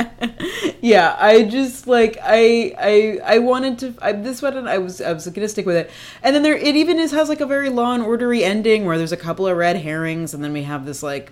yeah. 0.80 1.16
I 1.18 1.44
just 1.44 1.86
like 1.86 2.18
I 2.20 2.74
I 2.78 3.20
I 3.36 3.38
wanted 3.38 3.78
to. 3.80 3.94
I, 4.02 4.12
this 4.12 4.42
one 4.42 4.66
I 4.66 4.78
was 4.78 5.00
I 5.00 5.12
was 5.12 5.26
gonna 5.28 5.48
stick 5.48 5.66
with 5.66 5.76
it, 5.76 5.90
and 6.22 6.34
then 6.34 6.42
there 6.42 6.56
it 6.56 6.74
even 6.74 6.98
is 6.98 7.12
has 7.12 7.28
like 7.28 7.40
a 7.40 7.46
very 7.46 7.68
law 7.68 7.94
and 7.94 8.02
ordery 8.02 8.42
ending 8.42 8.84
where 8.84 8.98
there's 8.98 9.12
a 9.12 9.16
couple 9.16 9.46
of 9.46 9.56
red 9.56 9.76
herrings, 9.76 10.34
and 10.34 10.42
then 10.42 10.52
we 10.52 10.64
have 10.64 10.84
this 10.84 11.00
like 11.02 11.30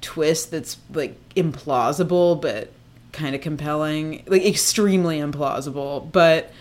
twist 0.00 0.50
that's 0.52 0.76
like 0.92 1.16
implausible 1.34 2.40
but 2.40 2.70
kind 3.10 3.34
of 3.34 3.40
compelling, 3.40 4.22
like 4.26 4.44
extremely 4.44 5.18
implausible, 5.18 6.10
but. 6.12 6.52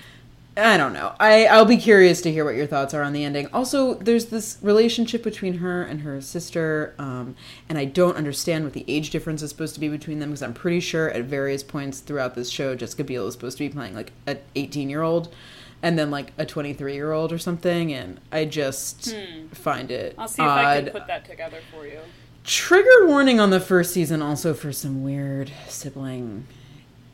I 0.56 0.78
don't 0.78 0.94
know. 0.94 1.16
I 1.20 1.46
I'll 1.46 1.66
be 1.66 1.78
curious 1.78 2.22
to 2.22 2.32
hear 2.32 2.46
what 2.46 2.56
your 2.56 2.68
thoughts 2.68 2.94
are 2.94 3.02
on 3.02 3.14
the 3.14 3.24
ending. 3.24 3.48
Also, 3.48 3.96
there's 3.96 4.26
this 4.26 4.60
relationship 4.62 5.24
between 5.24 5.56
her 5.56 5.82
and 5.82 6.02
her 6.02 6.22
sister, 6.22 6.94
um, 7.00 7.36
and 7.68 7.78
I 7.78 7.86
don't 7.86 8.16
understand 8.16 8.64
what 8.64 8.74
the 8.74 8.86
age 8.88 9.10
difference 9.10 9.42
is 9.42 9.50
supposed 9.50 9.74
to 9.74 9.80
be 9.80 9.90
between 9.90 10.20
them 10.20 10.30
because 10.30 10.44
I'm 10.44 10.54
pretty 10.54 10.80
sure 10.80 11.10
at 11.10 11.24
various 11.26 11.64
points 11.64 12.02
throughout 12.02 12.36
this 12.36 12.50
show, 12.52 12.76
Jessica 12.76 13.04
Biel 13.04 13.28
is 13.28 13.34
supposed 13.34 13.58
to 13.58 13.64
be 13.68 13.74
playing 13.74 13.96
like 13.96 14.12
an 14.28 14.40
18 14.56 14.92
year 14.92 15.02
old, 15.02 15.34
and 15.82 15.98
then 15.98 16.12
like 16.12 16.34
a 16.38 16.46
23 16.46 16.94
year 16.94 17.12
old 17.12 17.34
or 17.34 17.40
something, 17.40 17.92
and 17.92 18.20
I 18.32 18.46
just 18.46 19.16
find 19.54 19.90
it 19.90 20.14
I'll 20.20 20.28
see 20.28 20.44
if 20.44 20.48
odd. 20.48 20.66
I 20.66 20.82
can 20.84 20.92
put 20.92 21.08
that 21.08 21.26
together 21.26 21.62
for 21.72 21.88
you. 21.88 22.00
Trigger 22.44 23.08
warning 23.08 23.40
on 23.40 23.50
the 23.50 23.60
first 23.60 23.92
season 23.92 24.22
also 24.22 24.54
for 24.54 24.72
some 24.72 25.02
weird 25.02 25.52
sibling 25.68 26.46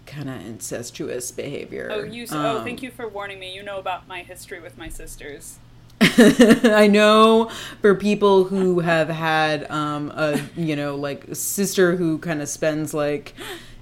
kind 0.10 0.30
of 0.30 0.46
incestuous 0.46 1.32
behavior. 1.32 1.90
Oh, 1.92 2.04
you. 2.04 2.26
oh, 2.32 2.58
Um, 2.58 2.64
thank 2.64 2.82
you 2.82 2.92
for 2.92 3.08
warning 3.08 3.40
me. 3.40 3.54
You 3.54 3.64
know 3.64 3.78
about 3.78 4.08
my 4.08 4.24
history 4.24 4.60
with 4.60 4.78
my 4.78 4.90
sisters. 4.90 5.60
I 6.02 6.88
know 6.88 7.52
for 7.82 7.94
people 7.94 8.46
who 8.46 8.80
have 8.80 9.10
had 9.10 9.70
um, 9.70 10.12
a 10.16 10.42
you 10.56 10.76
know 10.76 10.96
like 10.96 11.26
sister 11.34 11.96
who 11.96 12.18
kind 12.20 12.42
of 12.42 12.48
spends 12.50 12.94
like 12.94 13.34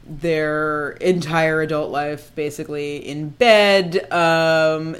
their 0.03 0.91
entire 1.01 1.61
adult 1.61 1.91
life 1.91 2.31
basically 2.33 2.97
in 2.97 3.29
bed, 3.29 4.11
um, 4.11 4.95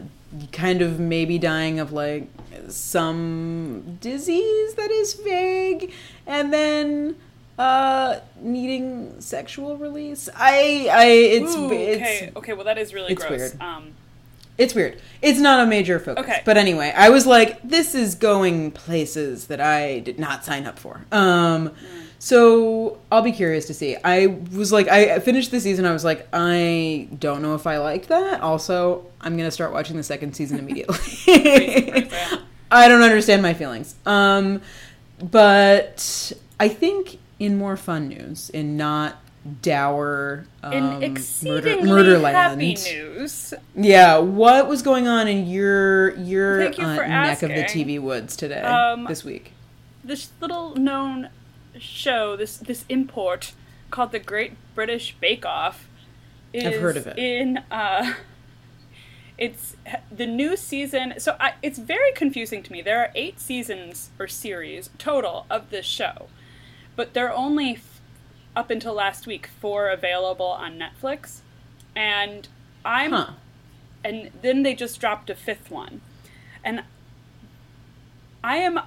kind 0.52 0.82
of 0.82 1.00
maybe 1.00 1.40
dying 1.40 1.80
of 1.80 1.92
like 1.92 2.28
some 2.68 3.98
disease 4.00 4.76
that 4.76 4.92
is 4.92 5.14
vague, 5.16 5.92
and 6.26 6.54
then 6.54 7.16
uh 7.58 8.20
needing 8.40 9.20
sexual 9.20 9.78
release 9.78 10.30
i 10.36 10.88
i 10.92 11.06
it's 11.08 11.56
Ooh, 11.56 11.72
it's 11.72 12.02
okay. 12.02 12.32
Okay. 12.36 12.54
Well, 12.54 12.66
that 12.66 12.78
is 12.78 12.94
really 12.94 13.14
it's 13.14 13.26
gross. 13.26 13.40
weird. 13.40 13.62
Um, 13.62 13.94
it's 14.58 14.74
weird. 14.74 15.00
It's 15.22 15.40
not 15.40 15.60
a 15.60 15.68
major 15.68 16.00
focus. 16.00 16.24
Okay. 16.24 16.42
But 16.44 16.58
anyway, 16.58 16.92
I 16.96 17.10
was 17.10 17.28
like, 17.28 17.62
this 17.62 17.94
is 17.94 18.16
going 18.16 18.72
places 18.72 19.48
that 19.48 19.62
I 19.62 20.00
did 20.00 20.18
not 20.18 20.44
sign 20.46 20.66
up 20.66 20.80
for. 20.80 21.06
Um, 21.12 21.74
so 22.18 22.98
I'll 23.12 23.22
be 23.22 23.32
curious 23.32 23.66
to 23.68 23.76
see. 23.76 23.98
I 24.04 24.28
was 24.56 24.72
like, 24.72 24.88
I 24.88 25.20
finished 25.20 25.52
the 25.52 25.60
season. 25.60 25.86
I 25.86 25.94
was 25.94 26.04
like, 26.04 26.28
I 26.34 27.08
don't 27.20 27.44
know 27.44 27.54
if 27.54 27.68
I 27.68 27.78
like 27.78 28.08
that. 28.08 28.42
Also, 28.42 29.06
I'm 29.22 29.38
gonna 29.38 29.52
start 29.52 29.74
watching 29.74 29.96
the 29.96 30.04
second 30.04 30.36
season 30.36 30.58
immediately. 30.64 30.98
I 32.72 32.88
don't 32.88 33.04
understand 33.04 33.42
my 33.44 33.54
feelings. 33.54 33.96
Um, 34.06 34.62
but 35.20 36.32
I 36.60 36.68
think 36.68 37.20
in 37.40 37.58
more 37.58 37.78
fun 37.78 38.08
news, 38.08 38.50
in 38.50 38.78
not 38.78 39.18
dour 39.62 40.46
um, 40.62 40.74
in 40.74 40.84
murder, 40.84 41.06
exceedingly 41.06 41.90
Murderland. 41.90 42.36
happy 42.36 42.74
news, 42.76 43.54
Yeah, 43.76 44.18
what 44.18 44.68
was 44.68 44.82
going 44.82 45.08
on 45.08 45.28
in 45.28 45.48
your 45.48 46.16
your 46.18 46.64
you 46.72 46.84
uh, 46.84 46.96
neck 47.08 47.44
of 47.44 47.50
the. 47.50 47.64
TV 47.64 48.00
woods 48.00 48.36
today 48.36 48.62
Um, 48.62 49.06
this 49.06 49.24
week? 49.24 49.54
this 50.04 50.30
little 50.42 50.76
known 50.76 51.30
show, 51.80 52.36
this 52.36 52.58
this 52.58 52.84
import 52.90 53.54
called 53.92 54.12
the 54.12 54.20
Great 54.20 54.54
British 54.76 55.16
Bake 55.22 55.46
Off, 55.46 55.88
is 56.52 56.66
I've 56.66 56.82
heard 56.82 56.98
of 56.98 57.08
it. 57.08 57.18
In 57.18 57.60
uh, 57.72 58.16
it's 59.38 59.76
the 60.12 60.26
new 60.26 60.58
season. 60.58 61.14
So 61.20 61.36
I, 61.40 61.54
it's 61.62 61.78
very 61.80 62.12
confusing 62.14 62.64
to 62.64 62.72
me. 62.72 62.82
There 62.82 63.00
are 63.00 63.12
eight 63.16 63.40
seasons 63.40 64.10
or 64.20 64.28
series 64.28 64.90
total 64.98 65.46
of 65.50 65.70
this 65.70 65.86
show, 65.86 66.28
but 66.98 67.14
there 67.14 67.30
are 67.30 67.34
only 67.36 67.76
f- 67.76 68.02
up 68.58 68.70
until 68.70 68.94
last 68.94 69.26
week 69.26 69.48
four 69.62 69.88
available 69.90 70.48
on 70.48 70.78
Netflix, 70.78 71.40
and 71.96 72.50
I'm 72.84 73.12
Huh. 73.14 73.32
and 74.04 74.32
then 74.42 74.64
they 74.64 74.76
just 74.76 75.00
dropped 75.00 75.30
a 75.30 75.36
fifth 75.36 75.72
one. 75.72 76.02
And 76.64 76.84
I 78.44 78.58
am 78.58 78.82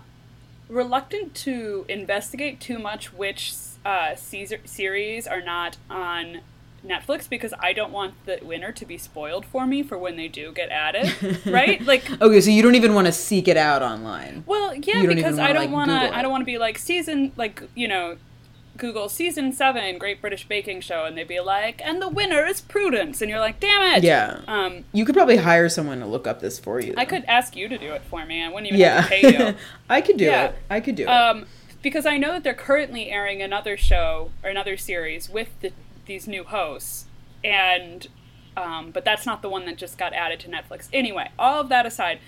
reluctant 0.68 1.34
to 1.36 1.84
investigate 1.88 2.60
too 2.60 2.78
much 2.78 3.12
which 3.12 3.52
uh, 3.84 4.14
Caesar- 4.14 4.60
series 4.66 5.26
are 5.26 5.40
not 5.40 5.76
on 5.88 6.40
Netflix 6.86 7.28
because 7.28 7.52
I 7.60 7.72
don't 7.72 7.92
want 7.92 8.14
the 8.26 8.38
winner 8.42 8.72
to 8.72 8.86
be 8.86 8.96
spoiled 8.96 9.44
for 9.44 9.66
me 9.66 9.82
for 9.82 9.98
when 9.98 10.16
they 10.16 10.28
do 10.28 10.50
get 10.52 10.70
added, 10.70 11.38
right? 11.46 11.80
Like, 11.84 12.10
Okay, 12.20 12.40
so 12.40 12.50
you 12.50 12.62
don't 12.62 12.74
even 12.74 12.94
want 12.94 13.06
to 13.06 13.12
seek 13.12 13.48
it 13.48 13.56
out 13.56 13.82
online. 13.82 14.44
well, 14.46 14.74
yeah, 14.74 15.04
because 15.06 15.38
I 15.38 15.52
don't 15.52 15.70
want 15.70 15.90
to. 15.90 16.16
I 16.16 16.22
don't 16.22 16.30
want 16.30 16.42
to 16.42 16.46
be 16.46 16.58
like 16.58 16.78
season, 16.78 17.32
like 17.36 17.62
you 17.74 17.86
know, 17.86 18.16
Google 18.78 19.10
season 19.10 19.52
seven 19.52 19.98
Great 19.98 20.22
British 20.22 20.48
Baking 20.48 20.80
Show, 20.80 21.04
and 21.04 21.18
they'd 21.18 21.28
be 21.28 21.38
like, 21.40 21.82
and 21.84 22.00
the 22.00 22.08
winner 22.08 22.46
is 22.46 22.62
Prudence, 22.62 23.20
and 23.20 23.28
you're 23.30 23.40
like, 23.40 23.60
damn 23.60 23.82
it. 23.98 24.02
Yeah. 24.02 24.40
Um, 24.48 24.84
You 24.92 25.04
could 25.04 25.14
probably 25.14 25.36
hire 25.36 25.68
someone 25.68 26.00
to 26.00 26.06
look 26.06 26.26
up 26.26 26.40
this 26.40 26.58
for 26.58 26.80
you. 26.80 26.94
I 26.96 27.04
could 27.04 27.24
ask 27.28 27.54
you 27.56 27.68
to 27.68 27.76
do 27.76 27.92
it 27.92 28.00
for 28.08 28.24
me. 28.24 28.42
I 28.42 28.48
wouldn't 28.48 28.68
even 28.68 28.80
Yeah, 28.80 29.02
have 29.02 29.10
to 29.10 29.10
pay 29.10 29.48
you. 29.50 29.54
I 29.90 30.00
could 30.00 30.16
do 30.16 30.24
Yeah. 30.24 30.44
it. 30.46 30.54
I 30.70 30.80
could 30.80 30.94
do 30.94 31.02
it. 31.02 31.08
Um, 31.08 31.44
because 31.82 32.06
I 32.06 32.16
know 32.16 32.32
that 32.32 32.42
they're 32.44 32.54
currently 32.54 33.10
airing 33.10 33.42
another 33.42 33.76
show 33.76 34.30
or 34.42 34.48
another 34.50 34.76
series 34.78 35.28
with 35.28 35.48
the, 35.60 35.72
these 36.10 36.26
new 36.26 36.42
hosts, 36.42 37.06
and 37.44 38.08
um, 38.56 38.90
but 38.90 39.04
that's 39.04 39.24
not 39.24 39.42
the 39.42 39.48
one 39.48 39.64
that 39.66 39.76
just 39.76 39.96
got 39.96 40.12
added 40.12 40.40
to 40.40 40.48
Netflix. 40.48 40.88
Anyway, 40.92 41.30
all 41.38 41.60
of 41.60 41.68
that 41.68 41.86
aside, 41.86 42.18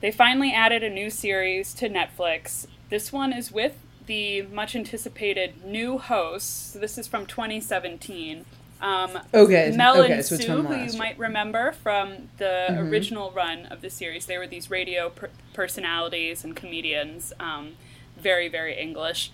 they 0.00 0.10
finally 0.10 0.52
added 0.52 0.82
a 0.82 0.90
new 0.90 1.08
series 1.08 1.72
to 1.74 1.88
Netflix. 1.88 2.66
This 2.90 3.12
one 3.12 3.32
is 3.32 3.52
with 3.52 3.76
the 4.06 4.42
much 4.42 4.74
anticipated 4.74 5.64
new 5.64 5.96
hosts. 5.98 6.72
So 6.72 6.80
this 6.80 6.98
is 6.98 7.06
from 7.06 7.24
2017. 7.24 8.44
Um, 8.82 9.20
Okay, 9.32 9.72
Mel 9.74 10.02
okay, 10.02 10.14
and 10.14 10.24
so 10.24 10.36
Sue, 10.36 10.46
who 10.46 10.56
you. 10.56 10.64
Mm-hmm. 10.64 10.98
might 10.98 11.18
remember 11.18 11.70
from 11.72 12.28
the 12.38 12.76
original 12.80 13.30
run 13.30 13.66
of 13.66 13.80
the 13.80 13.88
series. 13.90 14.26
They 14.26 14.36
were 14.36 14.48
these 14.48 14.70
radio 14.70 15.08
per- 15.08 15.30
personalities 15.54 16.42
and 16.44 16.54
comedians, 16.56 17.32
um, 17.38 17.76
very, 18.18 18.48
very 18.48 18.76
English. 18.76 19.30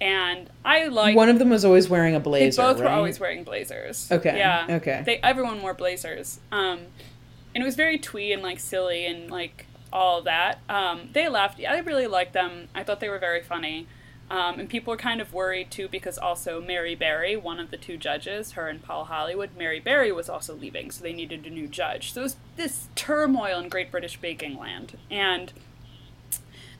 And 0.00 0.50
I 0.64 0.86
like 0.86 1.16
One 1.16 1.28
of 1.28 1.38
them 1.38 1.50
was 1.50 1.64
always 1.64 1.88
wearing 1.88 2.14
a 2.14 2.20
blazer. 2.20 2.60
they 2.62 2.68
both 2.72 2.80
were 2.80 2.88
always 2.88 3.20
wearing 3.20 3.44
blazers. 3.44 4.10
Okay, 4.10 4.36
Yeah. 4.36 4.66
okay. 4.70 5.02
They 5.06 5.16
everyone 5.18 5.62
wore 5.62 5.74
blazers. 5.74 6.40
Um, 6.52 6.80
and 7.54 7.62
it 7.62 7.64
was 7.64 7.76
very 7.76 7.98
twee 7.98 8.32
and 8.32 8.42
like 8.42 8.58
silly 8.58 9.06
and 9.06 9.30
like 9.30 9.66
all 9.92 10.22
that. 10.22 10.58
Um, 10.68 11.10
they 11.12 11.28
left. 11.28 11.60
I 11.64 11.78
really 11.78 12.06
liked 12.08 12.32
them. 12.32 12.68
I 12.74 12.82
thought 12.82 13.00
they 13.00 13.08
were 13.08 13.18
very 13.20 13.42
funny. 13.42 13.86
Um, 14.30 14.58
and 14.58 14.68
people 14.68 14.90
were 14.90 14.96
kind 14.98 15.20
of 15.20 15.32
worried 15.34 15.70
too 15.70 15.86
because 15.86 16.16
also 16.18 16.60
Mary 16.60 16.94
Berry, 16.94 17.36
one 17.36 17.60
of 17.60 17.70
the 17.70 17.76
two 17.76 17.96
judges, 17.96 18.52
her 18.52 18.68
and 18.68 18.82
Paul 18.82 19.04
Hollywood, 19.04 19.50
Mary 19.56 19.78
Berry 19.80 20.10
was 20.10 20.28
also 20.30 20.54
leaving, 20.54 20.90
so 20.90 21.02
they 21.04 21.12
needed 21.12 21.46
a 21.46 21.50
new 21.50 21.68
judge. 21.68 22.12
So 22.12 22.20
it 22.20 22.24
was 22.24 22.36
this 22.56 22.88
turmoil 22.96 23.60
in 23.60 23.68
Great 23.68 23.90
British 23.90 24.16
Baking 24.16 24.58
Land. 24.58 24.98
And 25.10 25.52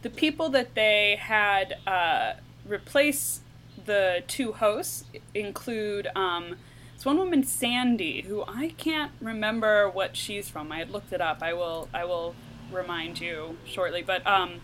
the 0.03 0.09
people 0.11 0.49
that 0.51 0.75
they 0.75 1.17
had 1.21 1.77
uh, 1.87 2.33
replace 2.67 3.41
the 3.85 4.23
two 4.27 4.53
hosts 4.53 5.05
include 5.35 6.09
um, 6.15 6.57
this 6.95 7.05
one 7.05 7.19
woman, 7.19 7.45
Sandi, 7.45 8.23
who 8.23 8.45
I 8.47 8.75
can't 8.77 9.13
remember 9.21 9.89
what 9.89 10.17
she's 10.17 10.49
from. 10.49 10.73
I 10.73 10.79
had 10.79 10.91
looked 10.91 11.13
it 11.13 11.21
up. 11.21 11.43
I 11.43 11.53
will 11.53 11.89
I 11.93 12.05
will 12.05 12.35
remind 12.73 13.21
you 13.21 13.57
shortly. 13.65 14.03
But 14.03 14.27
um, 14.27 14.61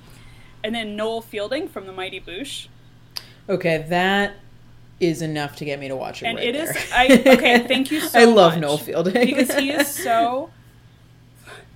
and 0.63 0.75
then 0.75 0.97
Noel 0.97 1.21
Fielding 1.21 1.69
from 1.69 1.87
the 1.87 1.93
Mighty 1.93 2.21
Boosh. 2.21 2.69
Okay, 3.49 3.85
that 3.89 4.35
is 5.01 5.23
enough 5.23 5.57
to 5.57 5.65
get 5.65 5.81
me 5.81 5.89
to 5.89 5.97
watch 5.97 6.23
it. 6.23 6.27
And 6.27 6.39
right 6.39 6.49
it 6.49 6.55
is 6.55 6.73
there. 6.73 6.85
I 6.93 7.07
okay, 7.37 7.67
thank 7.67 7.91
you 7.91 8.01
so 8.09 8.19
I 8.19 8.25
love 8.25 8.53
much. 8.53 8.61
Noel 8.61 8.79
Fielding 8.79 9.13
because 9.13 9.55
he 9.55 9.71
is 9.71 9.89
so 10.05 10.51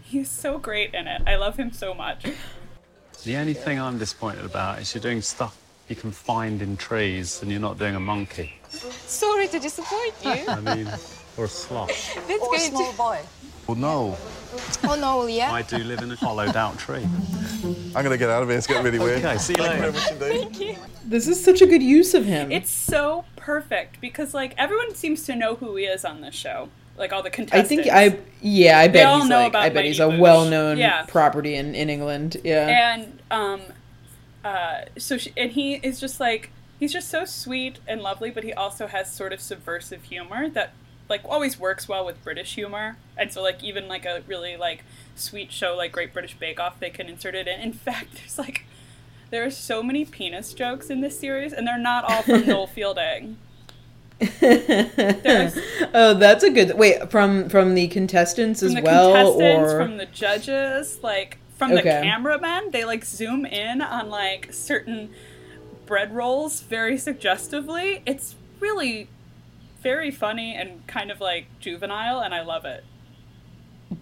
he's 0.03 0.31
so 0.31 0.59
great 0.59 0.95
in 0.95 1.07
it. 1.09 1.23
I 1.27 1.37
love 1.37 1.57
him 1.57 1.73
so 1.73 1.95
much. 1.95 2.27
The 3.25 3.37
only 3.37 3.55
thing 3.55 3.81
I'm 3.81 3.99
disappointed 3.99 4.45
about 4.45 4.81
is 4.81 4.95
you're 4.95 5.03
doing 5.03 5.23
stuff 5.23 5.59
you 5.89 5.97
can 5.97 6.11
find 6.11 6.63
in 6.63 6.77
trees 6.77 7.43
and 7.43 7.51
you're 7.51 7.61
not 7.61 7.79
doing 7.79 7.95
a 7.95 8.01
monkey. 8.01 8.55
Sorry 9.07 9.49
to 9.49 9.59
disappoint 9.59 10.15
you. 10.25 10.45
I 10.49 10.61
mean, 10.61 10.89
or 11.37 11.45
a 11.45 11.49
sloth. 11.49 11.91
That's 12.29 12.43
Or 12.43 12.55
a 12.55 12.59
small 12.59 12.91
to. 12.91 12.97
boy. 12.97 13.19
Well, 13.67 13.77
no, 13.77 14.17
Oh 14.85 14.95
no, 14.95 15.27
yeah. 15.27 15.51
I 15.53 15.63
do 15.63 15.79
live 15.79 16.01
in 16.01 16.13
a 16.13 16.17
hollowed 16.17 16.55
out 16.55 16.79
tree. 16.79 17.05
I'm 17.95 18.03
gonna 18.05 18.17
get 18.19 18.31
out 18.31 18.43
of 18.43 18.49
here. 18.49 18.59
It's 18.59 18.67
getting 18.67 18.85
really 18.85 18.99
weird. 18.99 19.19
Okay, 19.25 19.37
see 19.39 19.55
you 19.57 19.63
later. 19.65 19.91
Thank 19.93 20.11
you 20.13 20.17
very 20.19 20.39
much 20.45 20.47
indeed. 20.61 20.79
This 21.05 21.27
is 21.29 21.43
such 21.43 21.61
a 21.61 21.67
good 21.67 21.83
use 21.83 22.15
of 22.15 22.25
him. 22.25 22.53
It's 22.53 22.71
so 22.71 23.25
perfect 23.37 24.01
because 24.01 24.33
like 24.35 24.55
everyone 24.59 24.95
seems 24.95 25.25
to 25.25 25.35
know 25.35 25.55
who 25.57 25.75
he 25.77 25.85
is 25.85 26.05
on 26.05 26.21
this 26.21 26.35
show. 26.35 26.69
Like 26.97 27.13
all 27.13 27.23
the 27.23 27.31
contestants. 27.31 27.89
I 27.89 28.09
think 28.09 28.17
I 28.17 28.21
yeah 28.43 28.79
I 28.79 28.87
bet 28.89 29.07
all 29.07 29.21
he's 29.21 29.29
know 29.29 29.39
like 29.41 29.49
about 29.49 29.63
I 29.65 29.69
bet 29.71 29.85
he's 29.87 29.99
a 29.99 30.05
Boosh. 30.05 30.19
well 30.21 30.45
known 30.45 30.77
Yeah. 30.79 31.05
property 31.09 31.57
in 31.57 31.75
in 31.75 31.89
England. 31.91 32.37
Yeah. 32.45 32.95
and 32.95 33.19
um 33.31 33.61
uh 34.45 34.83
so 34.99 35.17
she, 35.17 35.33
and 35.37 35.53
he 35.53 35.75
is 35.75 35.99
just 35.99 36.21
like 36.21 36.51
he's 36.79 36.93
just 36.93 37.09
so 37.09 37.25
sweet 37.25 37.79
and 37.87 38.03
lovely 38.03 38.31
but 38.31 38.45
he 38.45 38.53
also 38.53 38.87
has 38.87 39.13
sort 39.13 39.33
of 39.33 39.41
subversive 39.41 40.03
humor 40.05 40.49
that 40.51 40.75
like 41.09 41.23
always 41.25 41.59
works 41.59 41.89
well 41.89 42.05
with 42.05 42.23
british 42.25 42.55
humor. 42.55 42.97
And 43.17 43.33
so 43.33 43.43
like 43.43 43.63
even 43.63 43.89
like 43.89 44.05
a 44.05 44.23
really 44.27 44.57
like 44.57 44.85
sweet 45.15 45.53
show 45.53 45.77
like 45.77 45.93
great 45.93 46.13
british 46.13 46.35
bake 46.37 46.59
off 46.59 46.81
they 46.81 46.91
can 46.91 47.09
insert 47.09 47.35
it 47.35 47.47
in. 47.47 47.61
In 47.61 47.73
fact 47.87 48.15
there's 48.15 48.39
like 48.39 48.65
there 49.31 49.45
are 49.45 49.51
so 49.51 49.83
many 49.83 50.05
penis 50.05 50.53
jokes 50.53 50.91
in 50.91 51.01
this 51.01 51.19
series 51.19 51.53
and 51.53 51.67
they're 51.67 51.79
not 51.79 52.05
all 52.05 52.23
from 52.23 52.47
noel 52.47 52.67
fielding. 52.75 53.39
Oh, 55.97 56.15
that's 56.15 56.43
a 56.43 56.51
good 56.51 56.77
wait 56.77 57.11
from 57.11 57.49
from 57.49 57.75
the 57.75 57.89
contestants 57.89 58.63
as 58.63 58.73
from 58.73 58.83
the 58.83 58.91
well, 58.91 59.13
contestants 59.13 59.73
or 59.73 59.79
from 59.79 59.97
the 59.97 60.07
judges 60.07 61.01
like 61.03 61.39
from 61.65 61.75
the 61.75 61.81
Okay. 61.81 62.01
cameramen 62.03 62.71
they 62.71 62.85
like 62.85 63.05
zoom 63.05 63.45
in 63.47 63.81
on 63.81 64.09
like 64.11 64.53
certain 64.53 65.11
bread 65.87 66.15
rolls 66.15 66.61
very 66.61 66.97
suggestively 66.99 68.03
it's 68.07 68.35
really 68.61 69.09
very 69.83 70.11
funny 70.11 70.55
and 70.55 70.87
kind 70.87 71.11
of 71.11 71.21
like 71.21 71.47
juvenile 71.61 72.21
and 72.21 72.35
i 72.35 72.43
love 72.43 72.65
it 72.65 72.85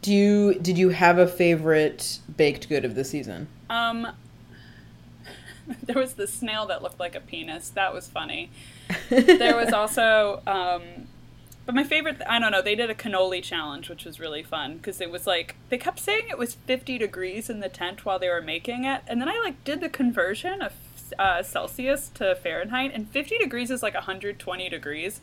do 0.00 0.12
you 0.12 0.54
did 0.54 0.78
you 0.78 0.88
have 0.90 1.18
a 1.18 1.26
favorite 1.26 2.18
baked 2.36 2.68
good 2.68 2.84
of 2.84 2.94
the 2.94 3.04
season? 3.04 3.46
um 3.68 4.08
there 5.82 5.96
was 5.96 6.14
the 6.14 6.26
snail 6.26 6.66
that 6.66 6.82
looked 6.82 6.98
like 7.00 7.14
a 7.14 7.20
penis 7.20 7.68
that 7.70 7.92
was 7.92 8.08
funny 8.08 8.50
there 9.10 9.56
was 9.56 9.72
also 9.72 10.40
um 10.46 10.82
but 11.64 11.74
my 11.74 11.84
favorite 11.84 12.20
i 12.28 12.38
don't 12.38 12.52
know 12.52 12.62
they 12.62 12.74
did 12.74 12.90
a 12.90 12.94
cannoli 12.94 13.42
challenge 13.42 13.88
which 13.88 14.04
was 14.04 14.20
really 14.20 14.42
fun 14.42 14.76
because 14.76 15.00
it 15.00 15.10
was 15.10 15.26
like 15.26 15.56
they 15.68 15.78
kept 15.78 15.98
saying 15.98 16.24
it 16.28 16.38
was 16.38 16.54
50 16.54 16.98
degrees 16.98 17.48
in 17.48 17.60
the 17.60 17.68
tent 17.68 18.04
while 18.04 18.18
they 18.18 18.28
were 18.28 18.42
making 18.42 18.84
it 18.84 19.02
and 19.06 19.20
then 19.20 19.28
i 19.28 19.40
like 19.42 19.62
did 19.64 19.80
the 19.80 19.88
conversion 19.88 20.62
of 20.62 20.72
uh, 21.18 21.42
celsius 21.42 22.10
to 22.14 22.34
fahrenheit 22.34 22.90
and 22.94 23.08
50 23.10 23.38
degrees 23.38 23.70
is 23.70 23.82
like 23.82 23.94
120 23.94 24.68
degrees 24.68 25.20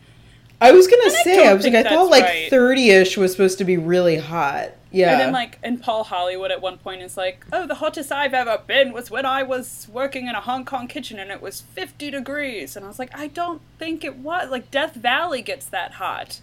I 0.62 0.72
was 0.72 0.88
gonna 0.88 1.04
I 1.06 1.24
say 1.24 1.36
don't 1.38 1.48
I 1.48 1.54
was 1.54 1.66
like 1.66 1.74
I 1.76 1.84
thought 1.84 2.10
like 2.10 2.50
thirty 2.50 2.90
ish 2.90 3.18
was 3.18 3.32
supposed 3.32 3.58
to 3.60 3.66
be 3.66 3.78
really 3.78 4.18
hot. 4.18 4.72
Yeah. 4.92 5.12
And 5.12 5.20
then 5.22 5.34
like 5.34 5.60
and 5.64 5.82
Paul 5.82 6.04
Hollywood 6.04 6.52
at 6.52 6.62
one 6.62 6.78
point 6.78 7.02
is 7.02 7.16
like, 7.16 7.46
"Oh, 7.54 7.68
the 7.68 7.76
hottest 7.76 8.12
I've 8.12 8.34
ever 8.34 8.62
been 8.66 8.92
was 8.92 9.12
when 9.12 9.26
I 9.26 9.44
was 9.44 9.88
working 9.92 10.28
in 10.28 10.36
a 10.36 10.42
Hong 10.42 10.66
Kong 10.66 10.88
kitchen 10.88 11.20
and 11.20 11.32
it 11.32 11.42
was 11.42 11.62
50 11.62 12.12
degrees." 12.12 12.76
And 12.76 12.86
I 12.86 12.88
was 12.88 13.00
like, 13.00 13.18
"I 13.18 13.28
don't 13.28 13.62
think 13.78 14.04
it 14.04 14.18
was. 14.18 14.50
Like 14.50 14.72
Death 14.72 14.96
Valley 14.96 15.42
gets 15.42 15.66
that 15.68 15.94
hot." 15.94 16.42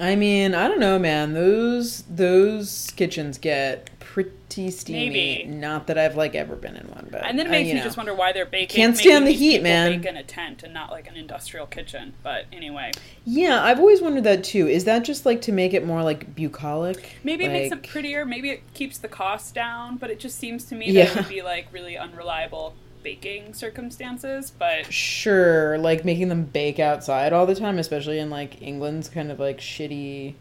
I 0.00 0.16
mean, 0.16 0.54
I 0.54 0.68
don't 0.68 0.80
know, 0.80 0.98
man. 0.98 1.34
Those 1.34 2.02
those 2.02 2.92
kitchens 2.96 3.36
get 3.38 3.90
pretty 4.12 4.70
steamy. 4.70 5.08
Maybe. 5.08 5.44
Not 5.46 5.86
that 5.86 5.96
I've 5.96 6.16
like 6.16 6.34
ever 6.34 6.54
been 6.54 6.76
in 6.76 6.86
one, 6.88 7.08
but 7.10 7.24
And 7.24 7.38
then 7.38 7.46
it 7.46 7.48
uh, 7.48 7.52
makes 7.52 7.68
you 7.68 7.74
me 7.74 7.80
know. 7.80 7.84
just 7.86 7.96
wonder 7.96 8.14
why 8.14 8.30
they're 8.32 8.44
baking. 8.44 8.76
Can't 8.76 8.94
stand 8.94 9.26
the 9.26 9.30
heat, 9.32 9.62
man. 9.62 9.98
Bake 10.02 10.06
in 10.06 10.18
a 10.18 10.22
tent 10.22 10.62
and 10.62 10.74
not 10.74 10.90
like 10.90 11.08
an 11.08 11.16
industrial 11.16 11.64
kitchen. 11.66 12.12
But 12.22 12.44
anyway, 12.52 12.90
Yeah, 13.24 13.64
I've 13.64 13.78
always 13.78 14.02
wondered 14.02 14.24
that 14.24 14.44
too. 14.44 14.68
Is 14.68 14.84
that 14.84 15.04
just 15.04 15.24
like 15.24 15.40
to 15.42 15.52
make 15.52 15.72
it 15.72 15.86
more 15.86 16.02
like 16.02 16.34
bucolic? 16.34 17.16
maybe 17.24 17.46
it 17.46 17.52
makes 17.52 17.70
Like- 17.70 17.86
it 17.86 17.90
prettier. 17.90 18.26
Maybe 18.26 18.50
it 18.50 18.62
keeps 18.74 18.98
the 18.98 19.08
cost 19.08 19.54
down. 19.54 19.96
But 19.96 20.10
it 20.10 20.20
just 20.20 20.38
seems 20.38 20.64
to 20.66 20.74
me 20.74 20.88
that 20.88 20.92
Yeah. 20.92 21.04
it 21.10 21.16
would 21.16 21.28
be 21.30 21.40
like 21.40 21.68
really 21.72 21.96
unreliable 21.96 22.74
baking 23.02 23.54
circumstances. 23.54 24.50
But 24.56 24.92
Sure, 24.92 25.78
like 25.78 26.04
making 26.04 26.28
them 26.28 26.44
bake 26.44 26.78
outside 26.78 27.32
all 27.32 27.46
the 27.46 27.54
time, 27.54 27.78
especially 27.78 28.18
in 28.18 28.28
like 28.28 28.60
England's 28.60 29.08
kind 29.08 29.30
of 29.32 29.40
like 29.40 29.58
shitty 29.58 30.34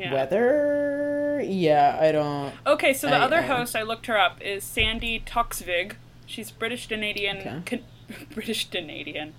yeah. 0.00 0.12
weather. 0.14 1.42
Yeah, 1.44 1.98
I 2.00 2.12
don't. 2.12 2.52
Okay, 2.66 2.92
so 2.92 3.08
the 3.08 3.16
I- 3.16 3.20
other 3.20 3.36
I- 3.38 3.42
host 3.42 3.76
I 3.76 3.82
looked 3.82 4.06
her 4.06 4.18
up 4.18 4.40
is 4.42 4.64
Sandi 4.64 5.20
Toksvig. 5.24 5.94
She's 6.26 6.50
British 6.50 6.86
Canadian. 6.88 7.38
Okay. 7.38 7.62
Can, 7.64 7.84
British 8.34 8.68
Canadian. 8.70 9.34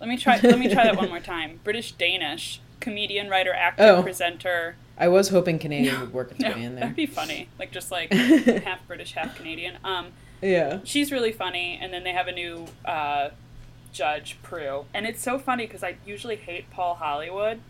Let 0.00 0.08
me 0.08 0.16
try. 0.16 0.38
let 0.42 0.58
me 0.58 0.68
try 0.68 0.84
that 0.84 0.96
one 0.96 1.08
more 1.08 1.20
time. 1.20 1.60
British 1.64 1.92
Danish 1.92 2.60
comedian, 2.80 3.28
writer, 3.30 3.52
actor, 3.54 3.82
Oh. 3.84 4.02
presenter. 4.02 4.76
I 4.98 5.08
was 5.08 5.30
hoping 5.30 5.58
Canadian 5.58 6.00
would 6.00 6.12
work 6.12 6.30
its 6.32 6.40
No, 6.40 6.50
way 6.52 6.62
in 6.62 6.74
there. 6.74 6.82
that'd 6.82 6.96
be 6.96 7.06
funny. 7.06 7.48
Like 7.58 7.72
just 7.72 7.90
like 7.90 8.12
half 8.12 8.86
British, 8.86 9.12
half 9.12 9.34
Canadian. 9.36 9.78
Um, 9.82 10.08
Yeah. 10.42 10.80
she's 10.84 11.10
really 11.10 11.32
funny, 11.32 11.78
and 11.80 11.92
then 11.92 12.04
they 12.04 12.12
have 12.12 12.28
a 12.28 12.32
new 12.32 12.66
uh, 12.84 13.30
judge, 13.92 14.36
Prue, 14.42 14.84
and 14.92 15.06
it's 15.06 15.22
so 15.22 15.38
funny 15.38 15.66
because 15.66 15.82
I 15.82 15.96
usually 16.06 16.36
hate 16.36 16.70
Paul 16.70 16.94
Hollywood. 16.96 17.60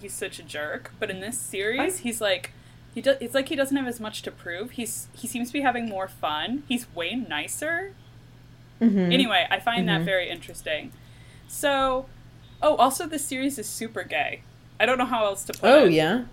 He's 0.00 0.12
such 0.14 0.38
a 0.38 0.42
jerk, 0.42 0.92
but 0.98 1.10
in 1.10 1.20
this 1.20 1.38
series, 1.38 1.98
he's 1.98 2.20
like. 2.20 2.52
He 2.94 3.02
does, 3.02 3.18
it's 3.20 3.34
like 3.34 3.50
he 3.50 3.56
doesn't 3.56 3.76
have 3.76 3.86
as 3.86 4.00
much 4.00 4.22
to 4.22 4.30
prove. 4.30 4.70
He's 4.70 5.08
he 5.14 5.28
seems 5.28 5.48
to 5.48 5.52
be 5.52 5.60
having 5.60 5.86
more 5.86 6.08
fun. 6.08 6.62
He's 6.66 6.86
way 6.94 7.14
nicer. 7.14 7.92
Mhm. 8.80 9.12
Anyway, 9.12 9.46
I 9.50 9.60
find 9.60 9.86
that 9.90 10.00
Mhm. 10.00 10.04
very 10.06 10.30
interesting. 10.30 10.92
So, 11.46 12.06
oh, 12.62 12.76
also 12.76 13.06
this 13.06 13.22
series 13.22 13.58
is 13.58 13.66
super 13.68 14.02
gay. 14.02 14.40
I 14.80 14.86
don't 14.86 14.96
know 14.96 15.04
how 15.04 15.26
else 15.26 15.44
to 15.44 15.52
put 15.52 15.68
it. 15.68 15.72
Oh 15.74 15.84
yeah, 15.84 16.24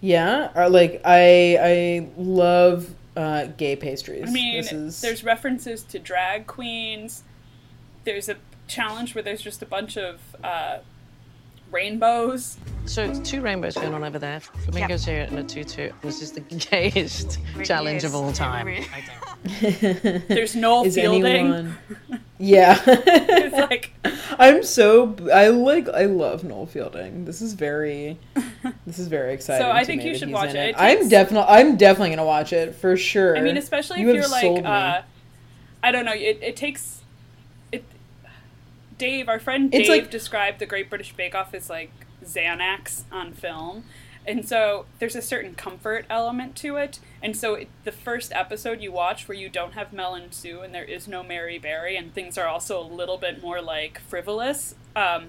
yeah. 0.00 0.48
Or 0.54 0.70
like 0.70 1.02
I 1.04 1.58
I 1.60 2.08
love 2.16 2.94
uh, 3.14 3.48
gay 3.58 3.76
pastries. 3.76 4.26
I 4.26 4.32
mean, 4.32 4.56
is 4.64 5.02
there's 5.02 5.22
references 5.22 5.82
to 5.82 5.98
drag 5.98 6.46
queens. 6.46 7.24
There's 8.04 8.30
a 8.30 8.36
challenge 8.68 9.14
where 9.14 9.22
there's 9.22 9.42
just 9.42 9.60
a 9.60 9.66
bunch 9.66 9.98
of 9.98 10.20
uh, 10.42 10.78
rainbows. 11.70 12.56
So 12.86 13.04
it's 13.04 13.20
two 13.20 13.40
rainbows 13.40 13.74
going 13.76 13.94
on 13.94 14.02
over 14.02 14.18
there. 14.18 14.40
Flamingos 14.40 15.04
here 15.04 15.20
and 15.28 15.38
a 15.38 15.44
tutu. 15.44 15.92
This 16.02 16.20
is 16.22 16.32
the 16.32 16.40
gayest 16.70 17.38
challenge 17.62 18.02
of 18.02 18.14
all 18.16 18.32
time. 18.32 18.66
There's 19.60 20.56
Noel 20.56 20.84
is 20.84 20.94
Fielding. 20.96 21.24
anyone? 21.26 21.78
Yeah. 22.42 22.80
It's 22.86 23.54
like 23.70 23.92
I'm 24.38 24.62
so 24.62 25.14
I 25.30 25.48
like 25.48 25.90
I 25.90 26.06
love 26.06 26.42
Noel 26.42 26.64
Fielding. 26.64 27.26
This 27.26 27.42
is 27.42 27.52
very 27.52 28.18
this 28.86 28.98
is 28.98 29.08
very 29.08 29.34
exciting. 29.34 29.62
So 29.66 29.70
I 29.70 29.80
to 29.80 29.84
think 29.86 30.02
me 30.02 30.08
you 30.08 30.14
should 30.16 30.30
watch 30.30 30.48
in 30.50 30.56
it. 30.56 30.68
It 30.70 30.74
I'm 30.78 31.06
definitely 31.10 31.48
I'm 31.54 31.76
definitely 31.76 32.10
gonna 32.10 32.24
watch 32.24 32.54
it 32.54 32.74
for 32.76 32.96
sure. 32.96 33.36
I 33.36 33.42
mean, 33.42 33.58
especially 33.58 34.00
You 34.00 34.08
if 34.08 34.14
you're 34.16 34.28
like, 34.28 34.52
me. 34.52 34.62
uh, 34.62 35.02
I 35.82 35.92
don't 35.92 36.06
know. 36.06 36.14
It, 36.14 36.38
it 36.40 36.56
takes 36.56 37.02
it. 37.72 37.84
Dave, 38.96 39.28
our 39.28 39.38
friend 39.38 39.72
It's 39.74 39.86
Dave, 39.86 40.04
like- 40.04 40.10
described 40.10 40.60
the 40.60 40.66
Great 40.66 40.88
British 40.88 41.12
Bake 41.12 41.34
Off 41.34 41.52
as 41.52 41.68
like 41.68 41.90
Xanax 42.24 43.04
on 43.10 43.32
film, 43.32 43.84
and 44.26 44.46
so 44.46 44.86
there's 44.98 45.16
a 45.16 45.22
certain 45.22 45.54
comfort 45.54 46.04
element 46.10 46.54
to 46.56 46.76
it. 46.76 47.00
And 47.22 47.36
so 47.36 47.54
it, 47.54 47.68
the 47.84 47.92
first 47.92 48.32
episode 48.32 48.80
you 48.80 48.92
watch, 48.92 49.28
where 49.28 49.36
you 49.36 49.48
don't 49.48 49.72
have 49.72 49.92
Mel 49.92 50.14
and 50.14 50.32
Sue, 50.32 50.60
and 50.60 50.74
there 50.74 50.84
is 50.84 51.08
no 51.08 51.22
Mary 51.22 51.58
Berry, 51.58 51.96
and 51.96 52.14
things 52.14 52.38
are 52.38 52.46
also 52.46 52.80
a 52.80 52.84
little 52.84 53.18
bit 53.18 53.42
more 53.42 53.60
like 53.60 54.00
frivolous. 54.00 54.74
Um, 54.94 55.28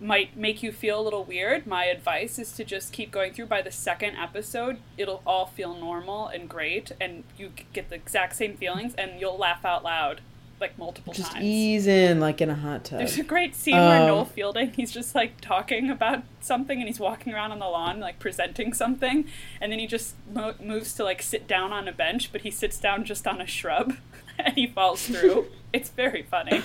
might 0.00 0.36
make 0.36 0.62
you 0.62 0.72
feel 0.72 1.00
a 1.00 1.02
little 1.02 1.24
weird. 1.24 1.66
My 1.66 1.84
advice 1.84 2.38
is 2.38 2.52
to 2.52 2.64
just 2.64 2.92
keep 2.92 3.10
going 3.10 3.32
through. 3.32 3.46
By 3.46 3.62
the 3.62 3.70
second 3.70 4.16
episode, 4.16 4.78
it'll 4.98 5.22
all 5.26 5.46
feel 5.46 5.74
normal 5.74 6.26
and 6.28 6.48
great, 6.48 6.92
and 7.00 7.24
you 7.38 7.52
get 7.72 7.88
the 7.90 7.96
exact 7.96 8.36
same 8.36 8.56
feelings, 8.56 8.94
and 8.96 9.20
you'll 9.20 9.38
laugh 9.38 9.64
out 9.64 9.84
loud 9.84 10.20
like 10.64 10.78
multiple 10.78 11.12
just 11.12 11.32
times. 11.32 11.44
ease 11.44 11.86
in 11.86 12.20
like 12.20 12.40
in 12.40 12.48
a 12.48 12.54
hot 12.54 12.84
tub. 12.84 12.98
There's 13.00 13.18
a 13.18 13.22
great 13.22 13.54
scene 13.54 13.76
where 13.76 14.00
Um, 14.00 14.06
Noel 14.06 14.24
Fielding, 14.24 14.72
he's 14.72 14.90
just 14.90 15.14
like 15.14 15.40
talking 15.42 15.90
about 15.90 16.22
something 16.40 16.78
and 16.78 16.88
he's 16.88 16.98
walking 16.98 17.34
around 17.34 17.52
on 17.52 17.58
the 17.58 17.66
lawn, 17.66 18.00
like 18.00 18.18
presenting 18.18 18.72
something, 18.72 19.26
and 19.60 19.70
then 19.70 19.78
he 19.78 19.86
just 19.86 20.14
mo- 20.32 20.54
moves 20.62 20.94
to 20.94 21.04
like 21.04 21.20
sit 21.20 21.46
down 21.46 21.72
on 21.72 21.86
a 21.86 21.92
bench, 21.92 22.32
but 22.32 22.40
he 22.40 22.50
sits 22.50 22.78
down 22.78 23.04
just 23.04 23.26
on 23.26 23.40
a 23.42 23.46
shrub 23.46 23.94
and 24.38 24.54
he 24.54 24.66
falls 24.66 25.06
through. 25.06 25.46
it's 25.72 25.90
very 25.90 26.22
funny. 26.22 26.62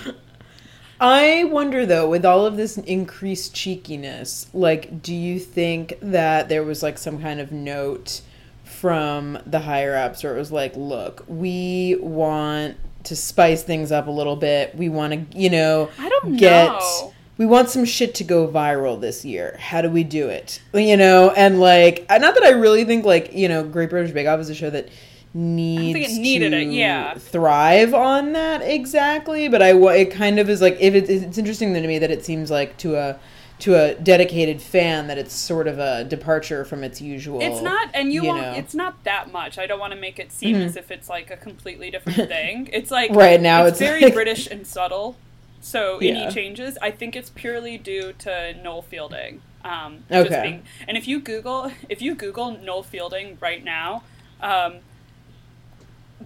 I 1.02 1.44
wonder 1.44 1.84
though, 1.86 2.08
with 2.08 2.24
all 2.24 2.44
of 2.46 2.56
this 2.56 2.76
increased 2.78 3.54
cheekiness, 3.54 4.48
like, 4.52 5.02
do 5.02 5.14
you 5.14 5.38
think 5.38 5.94
that 6.00 6.48
there 6.48 6.64
was 6.64 6.82
like 6.82 6.98
some 6.98 7.20
kind 7.20 7.40
of 7.40 7.52
note 7.52 8.22
from 8.64 9.38
the 9.46 9.60
higher 9.60 9.96
ups 9.96 10.22
where 10.22 10.34
it 10.34 10.38
was 10.38 10.52
like, 10.52 10.72
look, 10.76 11.24
we 11.26 11.96
want 12.00 12.76
to 13.10 13.16
spice 13.16 13.64
things 13.64 13.90
up 13.92 14.06
a 14.06 14.10
little 14.10 14.36
bit. 14.36 14.74
We 14.76 14.88
want 14.88 15.32
to, 15.32 15.38
you 15.38 15.50
know, 15.50 15.90
I 15.98 16.08
don't 16.08 16.36
get. 16.36 16.68
know. 16.68 17.12
We 17.38 17.46
want 17.46 17.70
some 17.70 17.84
shit 17.84 18.14
to 18.16 18.24
go 18.24 18.46
viral 18.46 19.00
this 19.00 19.24
year. 19.24 19.56
How 19.58 19.82
do 19.82 19.90
we 19.90 20.04
do 20.04 20.28
it? 20.28 20.60
You 20.72 20.96
know, 20.96 21.30
and 21.30 21.58
like, 21.58 22.06
uh, 22.08 22.18
not 22.18 22.34
that 22.34 22.44
I 22.44 22.50
really 22.50 22.84
think 22.84 23.04
like 23.04 23.32
you 23.32 23.48
know, 23.48 23.64
Great 23.64 23.90
British 23.90 24.12
Bake 24.12 24.28
Off 24.28 24.40
is 24.40 24.48
a 24.48 24.54
show 24.54 24.70
that 24.70 24.88
needs 25.34 25.92
think 25.92 26.08
it 26.08 26.20
needed 26.20 26.50
to 26.50 26.60
it, 26.60 26.68
yeah. 26.68 27.14
thrive 27.14 27.94
on 27.94 28.32
that 28.32 28.62
exactly. 28.62 29.48
But 29.48 29.60
I, 29.62 29.72
it 29.96 30.12
kind 30.12 30.38
of 30.38 30.48
is 30.48 30.60
like 30.60 30.76
if 30.80 30.94
it, 30.94 31.10
it's 31.10 31.38
interesting 31.38 31.74
to 31.74 31.86
me 31.86 31.98
that 31.98 32.10
it 32.10 32.24
seems 32.24 32.50
like 32.50 32.76
to 32.78 32.96
a 32.96 33.18
to 33.60 33.74
a 33.74 33.94
dedicated 33.94 34.60
fan 34.62 35.06
that 35.08 35.18
it's 35.18 35.32
sort 35.34 35.66
of 35.68 35.78
a 35.78 36.04
departure 36.04 36.64
from 36.64 36.82
its 36.84 37.00
usual. 37.00 37.40
It's 37.40 37.60
not, 37.62 37.90
and 37.94 38.12
you, 38.12 38.22
you 38.22 38.28
won't. 38.28 38.42
know. 38.42 38.52
It's 38.54 38.74
not 38.74 39.04
that 39.04 39.30
much. 39.30 39.58
I 39.58 39.66
don't 39.66 39.78
want 39.80 39.92
to 39.92 39.98
make 39.98 40.18
it 40.18 40.32
seem 40.32 40.56
as 40.56 40.76
if 40.76 40.90
it's 40.90 41.08
like 41.08 41.30
a 41.30 41.36
completely 41.36 41.90
different 41.90 42.28
thing. 42.28 42.68
It's 42.72 42.90
like 42.90 43.10
Right, 43.12 43.40
now 43.40 43.62
it's, 43.64 43.72
it's 43.72 43.80
very 43.80 44.02
like- 44.02 44.14
British 44.14 44.46
and 44.46 44.66
subtle. 44.66 45.16
So 45.60 46.00
Yeah. 46.00 46.12
any 46.14 46.32
changes, 46.34 46.78
I 46.80 46.90
think 46.90 47.14
it's 47.14 47.30
purely 47.30 47.76
due 47.76 48.12
to 48.14 48.54
Noel 48.62 48.82
Fielding. 48.82 49.42
Um, 49.62 50.04
Okay. 50.10 50.42
being- 50.42 50.62
and 50.88 50.96
if 50.96 51.06
you 51.06 51.20
Google, 51.20 51.70
if 51.88 52.00
you 52.00 52.14
Google 52.14 52.52
Noel 52.58 52.82
Fielding 52.82 53.36
right 53.40 53.62
now, 53.62 54.02
um, 54.40 54.76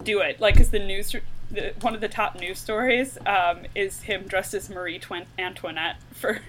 do 0.01 0.19
it. 0.19 0.39
Like, 0.39 0.57
cause 0.57 0.69
the 0.69 0.79
news, 0.79 1.15
the, 1.51 1.73
one 1.81 1.95
of 1.95 2.01
the 2.01 2.07
top 2.07 2.39
news 2.39 2.59
stories 2.59 3.17
um, 3.25 3.59
is 3.75 4.03
him 4.03 4.23
dressed 4.27 4.53
as 4.53 4.69
Marie 4.69 4.99
Twin- 4.99 5.25
Antoinette 5.37 5.97
for 6.13 6.39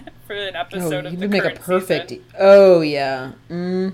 for 0.26 0.34
an 0.34 0.56
Oh, 0.56 0.60
episode 0.60 1.04
you 1.04 1.10
of 1.12 1.20
the 1.20 1.28
make 1.28 1.44
a 1.44 1.50
perfect. 1.50 2.10
season. 2.10 2.24
Oh 2.38 2.80
yeah. 2.80 3.32
hmm 3.48 3.88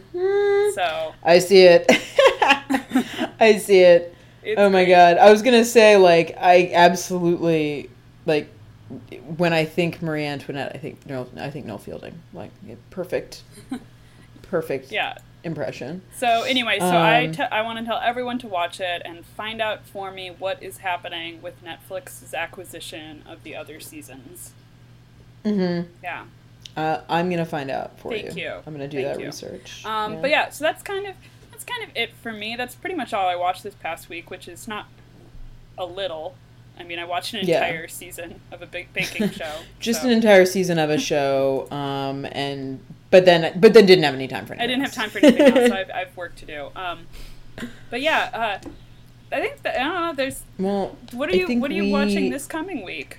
So 0.75 1.15
I 1.23 1.39
see 1.39 1.63
it. 1.63 1.87
I 3.41 3.59
see 3.59 3.81
it. 3.81 4.15
it's 4.43 4.59
oh 4.61 4.69
my 4.71 4.85
great. 4.85 4.93
god. 4.95 5.19
I 5.19 5.31
was 5.31 5.43
gonna 5.43 5.65
say 5.65 5.97
like 5.97 6.37
I 6.41 6.71
absolutely 6.75 7.91
like 8.27 8.49
when 9.37 9.53
I 9.53 9.65
think 9.65 10.03
Marie 10.03 10.25
Antoinette, 10.27 10.73
I 10.75 10.79
think 10.79 11.07
no, 11.07 11.27
I 11.37 11.51
think 11.51 11.67
Noel 11.67 11.79
Fielding. 11.79 12.21
Like 12.33 12.51
perfect, 12.91 13.43
perfect 14.43 14.93
Yeah. 14.93 15.17
impression. 15.43 16.03
So 16.17 16.43
anyway, 16.43 16.79
so 16.79 16.87
I 16.87 17.27
Um, 17.27 17.33
te- 17.33 17.43
I 17.45 17.63
want 17.63 17.79
to 17.79 17.85
tell 17.85 17.99
everyone 18.03 18.39
to 18.41 18.49
watch 18.49 18.81
it 18.81 19.03
and 19.05 19.25
find 19.25 19.61
out 19.61 19.87
for 19.87 20.11
me 20.11 20.29
what 20.31 20.63
is 20.63 20.79
happening 20.79 21.41
with 21.43 21.55
Netflix's 21.65 22.35
acquisition 22.35 23.23
of 23.29 23.43
the 23.43 23.57
other 23.57 23.81
seasons. 23.81 24.53
Mm-hmm. 25.45 25.89
Yeah. 26.03 26.25
Uh, 26.77 27.01
I'm 27.09 27.31
gonna 27.31 27.45
find 27.47 27.71
out 27.71 27.99
for 28.01 28.11
Thank 28.11 28.35
you. 28.37 28.43
you. 28.45 28.53
I'm 28.67 28.73
gonna 28.73 28.89
do 28.89 28.97
Thank 29.03 29.09
that 29.17 29.21
you. 29.21 29.27
research. 29.27 29.85
Um, 29.85 30.21
But 30.21 30.31
yeah, 30.31 30.49
so 30.51 30.65
that's 30.65 30.83
kind 30.83 31.07
of 31.07 31.15
that's 31.53 31.65
kind 31.65 31.85
of 31.85 31.91
it 31.97 32.11
for 32.21 32.33
me. 32.33 32.57
That's 32.57 32.75
pretty 32.75 32.97
much 32.97 33.13
all 33.13 33.29
I 33.29 33.37
watched 33.37 33.63
this 33.63 33.75
past 33.75 34.09
week, 34.09 34.31
which 34.31 34.49
is 34.49 34.67
not 34.67 34.87
a 35.79 35.85
little. 35.87 36.35
I 36.77 36.83
mean, 36.83 36.99
I 36.99 37.05
watched 37.05 37.33
an 37.35 37.47
Yeah. 37.47 37.65
entire 37.65 37.87
season 37.87 38.41
of 38.51 38.61
a 38.63 38.67
big 38.67 38.93
baking 38.93 39.31
show. 39.41 39.53
just 39.79 40.01
so 40.03 40.09
an 40.09 40.13
entire 40.15 40.45
season 40.47 40.79
of 40.81 40.91
a 40.91 40.99
show, 41.11 41.69
um, 41.71 42.27
and 42.33 42.81
but 43.11 43.25
then 43.25 43.57
but 43.61 43.73
then 43.75 43.87
didn't 43.87 44.03
have 44.05 44.15
any 44.15 44.27
time 44.27 44.45
for. 44.47 44.55
I 44.55 44.57
anything 44.57 44.81
didn't 44.81 44.83
have 44.83 44.89
else. 44.89 44.97
time 44.97 45.11
for 45.11 45.19
anything 45.25 45.57
else. 45.57 45.69
So 45.71 45.77
I've, 45.81 45.91
I've 46.09 46.17
work 46.17 46.35
to 46.37 46.47
do. 46.47 46.71
Um, 46.75 47.07
but 47.91 48.01
yeah, 48.03 48.31
uh, 48.63 48.69
I 49.31 49.41
think 49.41 49.63
that, 49.63 49.77
I 49.81 49.85
don't 49.85 49.95
know. 49.95 50.13
There's 50.15 50.43
well, 50.59 50.97
what 51.13 51.29
are 51.29 51.33
I 51.33 51.37
you 51.37 51.61
what 51.61 51.71
are 51.71 51.75
you 51.75 51.93
watching 51.93 52.31
this 52.31 52.47
coming 52.47 52.85
week? 52.85 53.19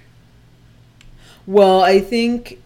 Well, 1.47 1.81
I 1.81 1.99
think 1.99 2.59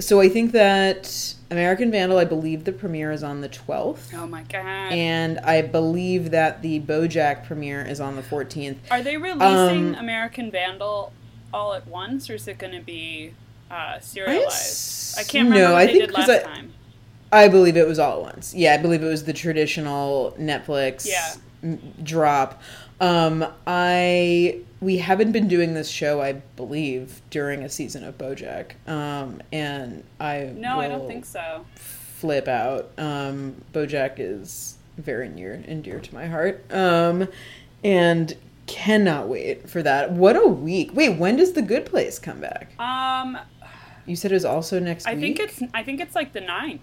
so. 0.00 0.20
I 0.20 0.28
think 0.28 0.52
that 0.52 1.34
American 1.50 1.90
Vandal. 1.90 2.18
I 2.18 2.24
believe 2.24 2.64
the 2.64 2.72
premiere 2.72 3.12
is 3.12 3.22
on 3.22 3.40
the 3.40 3.48
twelfth, 3.48 4.12
Oh 4.16 4.26
my 4.26 4.42
god. 4.44 4.92
and 4.92 5.38
I 5.40 5.62
believe 5.62 6.30
that 6.30 6.62
the 6.62 6.80
BoJack 6.80 7.44
premiere 7.44 7.82
is 7.82 8.00
on 8.00 8.16
the 8.16 8.22
fourteenth. 8.22 8.78
Are 8.90 9.02
they 9.02 9.16
releasing 9.16 9.40
Um, 9.44 9.94
American 9.96 10.50
Vandal 10.50 11.12
all 11.52 11.74
at 11.74 11.86
once, 11.86 12.30
or 12.30 12.34
is 12.36 12.48
it 12.48 12.58
going 12.58 12.72
to 12.74 12.80
be 12.80 13.32
uh, 13.70 13.98
serialized? 14.00 15.18
I 15.18 15.24
can't 15.24 15.48
remember 15.48 15.68
no, 15.68 15.72
what 15.74 15.82
I 15.82 15.86
they 15.86 15.92
think 15.92 16.04
did 16.06 16.14
last 16.14 16.30
I- 16.30 16.38
time. 16.42 16.72
I 17.30 17.48
believe 17.48 17.76
it 17.76 17.86
was 17.86 17.98
all 17.98 18.20
at 18.26 18.34
once. 18.34 18.54
Yeah, 18.54 18.72
I 18.72 18.78
believe 18.78 19.02
it 19.02 19.06
was 19.06 19.24
the 19.24 19.34
traditional 19.34 20.34
Netflix 20.40 21.06
Yeah. 21.06 21.34
m- 21.62 21.92
drop. 22.02 22.62
Um, 23.02 23.44
I 23.66 24.60
we 24.80 24.98
haven't 24.98 25.32
been 25.32 25.48
doing 25.48 25.74
this 25.74 25.88
show, 25.90 26.20
I 26.20 26.34
believe, 26.56 27.20
during 27.30 27.62
a 27.62 27.68
season 27.68 28.04
of 28.04 28.16
BoJack. 28.18 28.72
Um, 28.88 29.40
and 29.52 30.04
I 30.20 30.52
No, 30.56 30.80
I 30.80 30.88
don't 30.88 31.06
think 31.08 31.24
so. 31.24 31.64
flip 31.74 32.48
out. 32.48 32.90
Um, 32.98 33.56
BoJack 33.72 34.14
is 34.18 34.76
very 34.96 35.28
near 35.28 35.62
and 35.66 35.82
dear 35.82 36.00
to 36.00 36.14
my 36.14 36.26
heart. 36.26 36.64
Um, 36.72 37.28
and 37.84 38.36
cannot 38.66 39.28
wait 39.28 39.68
for 39.70 39.82
that. 39.82 40.12
What 40.12 40.36
a 40.36 40.46
week! 40.46 40.90
Wait, 40.94 41.16
when 41.18 41.36
does 41.36 41.52
The 41.54 41.62
Good 41.62 41.86
Place 41.86 42.18
come 42.18 42.40
back? 42.40 42.70
Um, 42.78 43.38
You 44.04 44.14
said 44.16 44.30
it 44.30 44.34
was 44.34 44.44
also 44.44 44.78
next 44.78 45.06
I 45.06 45.14
week. 45.14 45.20
think 45.38 45.40
it's 45.40 45.62
I 45.74 45.82
think 45.82 46.00
it's 46.00 46.14
like 46.14 46.32
the 46.32 46.40
ninth. 46.40 46.80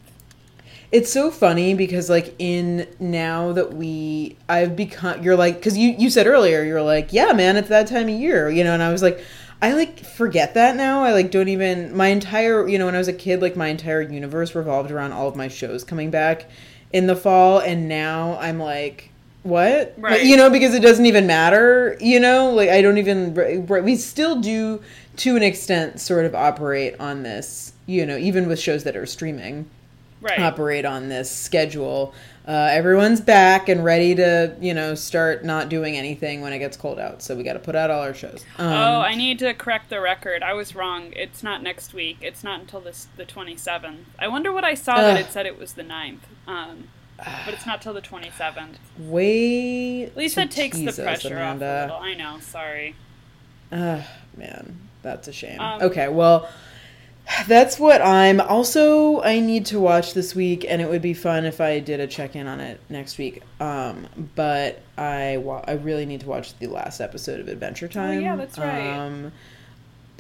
It's 0.92 1.12
so 1.12 1.32
funny 1.32 1.74
because 1.74 2.10
like 2.10 2.36
in 2.40 2.88
now 3.00 3.52
that 3.54 3.74
we 3.74 4.38
I've 4.48 4.76
become 4.76 5.24
you're 5.24 5.36
like 5.36 5.62
cuz 5.62 5.78
you 5.78 5.96
you 5.98 6.10
said 6.10 6.28
earlier 6.28 6.64
you're 6.64 6.82
like 6.82 7.12
yeah 7.12 7.34
man 7.34 7.58
it's 7.58 7.70
that 7.70 7.88
time 7.88 8.08
of 8.08 8.20
year 8.20 8.50
you 8.50 8.64
know 8.64 8.74
and 8.74 8.84
I 8.84 8.92
was 8.92 9.02
like 9.02 9.24
I 9.62 9.74
like 9.74 10.00
forget 10.00 10.54
that 10.54 10.76
now. 10.76 11.04
I 11.04 11.14
like 11.14 11.32
don't 11.32 11.48
even 11.48 11.96
my 11.96 12.08
entire 12.08 12.68
you 12.68 12.78
know 12.78 12.86
when 12.86 12.96
I 12.96 13.00
was 13.00 13.08
a 13.08 13.14
kid 13.14 13.42
like 13.42 13.56
my 13.56 13.68
entire 13.68 14.02
universe 14.02 14.54
revolved 14.54 14.92
around 14.92 15.14
all 15.14 15.28
of 15.28 15.36
my 15.36 15.48
shows 15.48 15.84
coming 15.84 16.12
back 16.12 16.50
in 16.94 17.08
the 17.08 17.16
fall 17.16 17.60
and 17.60 17.88
now 17.88 18.38
I'm 18.40 18.60
like 18.60 19.10
what? 19.44 19.94
Right. 19.98 20.24
you 20.24 20.38
know 20.38 20.50
because 20.50 20.74
it 20.74 20.82
doesn't 20.82 21.06
even 21.06 21.26
matter 21.28 21.98
you 22.00 22.20
know? 22.20 22.52
Like 22.52 22.70
I 22.70 22.82
don't 22.82 22.98
even 22.98 23.66
we 23.68 23.96
still 23.96 24.40
do 24.40 24.82
to 25.18 25.36
an 25.36 25.44
extent 25.44 26.00
sort 26.00 26.26
of 26.26 26.36
operate 26.36 26.96
on 27.00 27.24
this 27.24 27.74
you 27.86 28.06
know 28.06 28.18
even 28.18 28.48
with 28.48 28.60
shows 28.60 28.84
that 28.84 28.96
are 28.96 29.06
streaming 29.06 29.68
Right. 30.26 30.40
operate 30.40 30.86
on 30.86 31.08
this 31.10 31.30
schedule. 31.30 32.14
Uh, 32.48 32.70
everyone's 32.72 33.22
back 33.22 33.70
and 33.70 33.84
ready 33.84 34.14
to, 34.16 34.56
you 34.60 34.74
know, 34.74 34.94
start 34.96 35.44
not 35.46 35.70
doing 35.70 35.98
anything 35.98 36.42
when 36.42 36.52
it 36.54 36.60
gets 36.60 36.78
cold 36.78 37.00
out. 37.00 37.22
So 37.24 37.36
we 37.36 37.44
got 37.44 37.54
to 37.54 37.60
put 37.60 37.76
out 37.76 37.90
all 37.92 38.02
our 38.02 38.14
shows. 38.14 38.44
Um, 38.58 38.68
oh, 38.68 39.02
I 39.02 39.16
need 39.16 39.40
to 39.40 39.54
correct 39.54 39.90
the 39.90 40.00
record. 40.02 40.44
I 40.44 40.54
was 40.54 40.76
wrong. 40.76 41.12
It's 41.16 41.42
not 41.44 41.64
next 41.64 41.94
week. 41.94 42.18
It's 42.22 42.44
not 42.44 42.60
until 42.60 42.82
this 42.82 43.08
the 43.18 43.26
twenty 43.26 43.56
seventh. 43.56 44.00
I 44.20 44.28
wonder 44.28 44.52
what 44.52 44.64
I 44.64 44.74
saw 44.76 44.96
that 44.98 45.20
it 45.20 45.32
said 45.32 45.46
it 45.46 45.58
was 45.60 45.74
the 45.74 45.84
9th. 45.84 46.20
Um, 46.48 46.90
but 47.18 47.54
it's 47.54 47.66
not 47.66 47.82
till 47.82 47.94
the 47.94 48.02
twenty 48.02 48.30
seventh. 48.32 48.78
way. 49.00 50.04
At 50.04 50.18
least 50.18 50.36
that 50.36 50.52
takes 50.52 50.78
the 50.78 50.92
pressure 50.92 51.30
off 51.30 51.34
a 51.34 51.36
Amanda. 51.56 51.82
little. 51.88 51.98
I 52.02 52.14
know. 52.14 52.40
Sorry. 52.42 52.96
Ugh, 53.72 54.04
man, 54.38 54.78
that's 55.02 55.28
a 55.28 55.34
shame. 55.34 55.60
Um, 55.60 55.82
okay, 55.82 56.08
well, 56.10 56.48
that's 57.48 57.80
what 57.80 58.02
I'm. 58.02 58.40
Also, 58.40 59.22
I 59.22 59.40
need 59.40 59.66
to 59.68 59.80
watch 59.80 60.14
this 60.14 60.36
week, 60.36 60.66
and 60.68 60.82
it 60.82 60.90
would 60.90 61.02
be 61.02 61.14
fun 61.14 61.46
if 61.46 61.60
I 61.60 61.80
did 61.80 62.00
a 62.00 62.08
check 62.08 62.36
in 62.36 62.48
on 62.48 62.60
it 62.60 62.80
next 62.90 63.18
week. 63.18 63.42
Um, 63.60 64.08
but 64.36 64.82
I 64.98 65.38
wa- 65.38 65.64
I 65.68 65.74
really 65.74 66.06
need 66.06 66.22
to 66.22 66.28
watch 66.28 66.58
the 66.60 66.68
last 66.68 67.02
episode 67.02 67.40
of 67.40 67.48
Adventure 67.48 67.88
Time. 67.88 68.20
Oh, 68.20 68.22
yeah, 68.22 68.36
that's 68.36 68.58
right. 68.58 68.92
Um, 68.98 69.32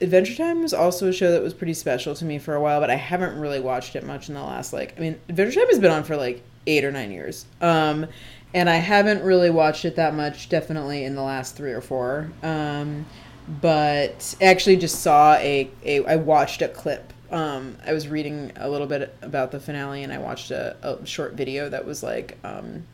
Adventure 0.01 0.35
Time 0.35 0.61
was 0.61 0.73
also 0.73 1.07
a 1.07 1.13
show 1.13 1.31
that 1.31 1.41
was 1.41 1.53
pretty 1.53 1.73
special 1.73 2.15
to 2.15 2.25
me 2.25 2.37
for 2.39 2.55
a 2.55 2.61
while, 2.61 2.79
but 2.81 2.89
I 2.89 2.95
haven't 2.95 3.39
really 3.39 3.59
watched 3.61 3.95
it 3.95 4.03
much 4.03 4.27
in 4.27 4.35
the 4.35 4.41
last 4.43 4.73
like. 4.73 4.93
I 4.97 5.01
mean, 5.01 5.19
Adventure 5.29 5.59
Time 5.59 5.69
has 5.69 5.79
been 5.79 5.91
on 5.91 6.03
for 6.03 6.17
like 6.17 6.43
eight 6.67 6.83
or 6.83 6.91
nine 6.91 7.11
years. 7.11 7.45
Um, 7.61 8.07
and 8.53 8.69
I 8.69 8.75
haven't 8.77 9.21
really 9.23 9.49
watched 9.49 9.85
it 9.85 9.95
that 9.97 10.13
much. 10.15 10.49
Definitely 10.49 11.03
in 11.03 11.15
the 11.15 11.21
last 11.21 11.55
three 11.55 11.71
or 11.71 11.81
four. 11.81 12.29
Um, 12.41 13.05
but 13.47 14.35
I 14.41 14.45
actually 14.45 14.77
just 14.77 15.01
saw 15.01 15.35
a, 15.35 15.69
a 15.83 16.05
I 16.05 16.15
watched 16.15 16.61
a 16.61 16.67
clip. 16.67 17.13
Um, 17.31 17.77
I 17.85 17.93
was 17.93 18.07
reading 18.07 18.51
a 18.55 18.69
little 18.69 18.87
bit 18.87 19.15
about 19.21 19.51
the 19.51 19.59
finale, 19.59 20.03
and 20.03 20.13
I 20.13 20.17
watched 20.17 20.51
a, 20.51 20.75
a 20.81 21.05
short 21.05 21.33
video 21.33 21.69
that 21.69 21.85
was 21.85 22.03
like. 22.03 22.37
Um, 22.43 22.85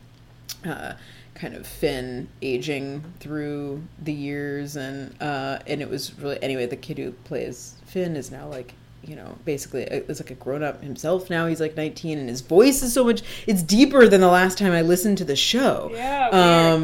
uh, 0.64 0.94
kind 1.34 1.54
of 1.54 1.66
Finn 1.66 2.28
aging 2.40 3.02
through 3.20 3.82
the 4.00 4.12
years, 4.12 4.76
and 4.76 5.14
uh, 5.20 5.58
and 5.66 5.80
it 5.80 5.88
was 5.88 6.16
really 6.18 6.42
anyway. 6.42 6.66
The 6.66 6.76
kid 6.76 6.98
who 6.98 7.12
plays 7.12 7.76
Finn 7.86 8.16
is 8.16 8.30
now 8.30 8.48
like 8.48 8.74
you 9.04 9.16
know 9.16 9.36
basically 9.44 9.82
a- 9.82 10.04
is 10.06 10.20
like 10.20 10.30
a 10.30 10.34
grown 10.34 10.62
up 10.62 10.82
himself 10.82 11.28
now. 11.28 11.46
He's 11.46 11.60
like 11.60 11.76
nineteen, 11.76 12.18
and 12.18 12.28
his 12.28 12.40
voice 12.40 12.82
is 12.82 12.92
so 12.92 13.04
much. 13.04 13.22
It's 13.46 13.62
deeper 13.62 14.06
than 14.08 14.20
the 14.20 14.28
last 14.28 14.58
time 14.58 14.72
I 14.72 14.82
listened 14.82 15.18
to 15.18 15.24
the 15.24 15.36
show. 15.36 15.90
Yeah, 15.92 16.22
weird. 16.30 16.34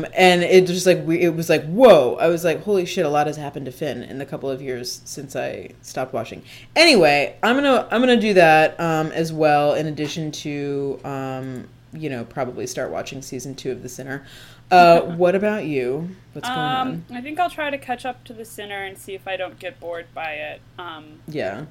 Um, 0.05 0.07
and 0.15 0.43
it 0.43 0.67
just 0.67 0.87
like 0.87 1.07
we- 1.07 1.21
it 1.21 1.35
was 1.37 1.49
like 1.49 1.65
whoa. 1.67 2.17
I 2.17 2.27
was 2.29 2.45
like 2.45 2.63
holy 2.65 2.87
shit. 2.87 3.07
A 3.07 3.09
lot 3.09 3.27
has 3.27 3.37
happened 3.37 3.67
to 3.67 3.73
Finn 3.73 4.03
in 4.03 4.19
the 4.19 4.27
couple 4.27 4.51
of 4.51 4.61
years 4.61 5.01
since 5.05 5.37
I 5.37 5.71
stopped 5.83 6.13
watching. 6.13 6.43
Anyway, 6.75 7.37
I'm 7.43 7.55
gonna 7.57 7.87
I'm 7.91 8.01
gonna 8.01 8.21
do 8.21 8.35
that 8.35 8.79
um, 8.81 9.13
as 9.13 9.33
well. 9.33 9.75
In 9.75 9.87
addition 9.87 10.33
to 10.33 11.01
um, 11.05 11.69
you 11.93 12.11
know 12.11 12.25
probably 12.25 12.67
start 12.67 12.91
watching 12.91 13.23
season 13.23 13.55
two 13.55 13.71
of 13.73 13.83
The 13.83 13.89
Sinner. 13.89 14.27
Uh, 14.71 15.01
what 15.17 15.35
about 15.35 15.65
you? 15.65 16.11
What's 16.35 16.47
going 16.49 16.59
on? 16.61 16.89
Um, 16.89 17.05
I 17.13 17.21
think 17.23 17.41
I'll 17.41 17.49
try 17.49 17.71
to 17.71 17.79
catch 17.79 18.05
up 18.05 18.23
to 18.25 18.35
the 18.35 18.45
Sinner 18.45 18.85
and 18.85 18.99
see 18.99 19.15
if 19.15 19.27
I 19.27 19.37
don't 19.37 19.59
get 19.59 19.81
bored 19.81 20.07
by 20.15 20.33
it. 20.33 20.61
Um, 20.79 21.21
Yeah. 21.27 21.65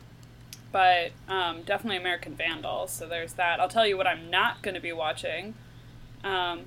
But 0.72 1.12
um, 1.28 1.64
definitely 1.64 1.98
American 1.98 2.36
Vandal. 2.36 2.88
So 2.88 3.08
there's 3.08 3.34
that. 3.34 3.60
I'll 3.60 3.70
tell 3.70 3.88
you 3.88 3.98
what 3.98 4.08
I'm 4.08 4.30
not 4.30 4.62
going 4.62 4.76
to 4.76 4.82
be 4.82 4.94
watching. 4.94 5.54
Um, 6.24 6.62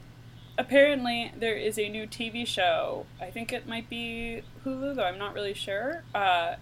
apparently 0.58 1.32
there 1.36 1.54
is 1.56 1.78
a 1.78 1.88
new 1.88 2.06
TV 2.06 2.46
show. 2.46 3.06
I 3.20 3.30
think 3.30 3.52
it 3.52 3.66
might 3.66 3.88
be 3.88 4.42
Hulu, 4.64 4.96
though 4.96 5.04
I'm 5.04 5.18
not 5.18 5.34
really 5.34 5.54
sure. 5.54 6.02
Uh, 6.14 6.56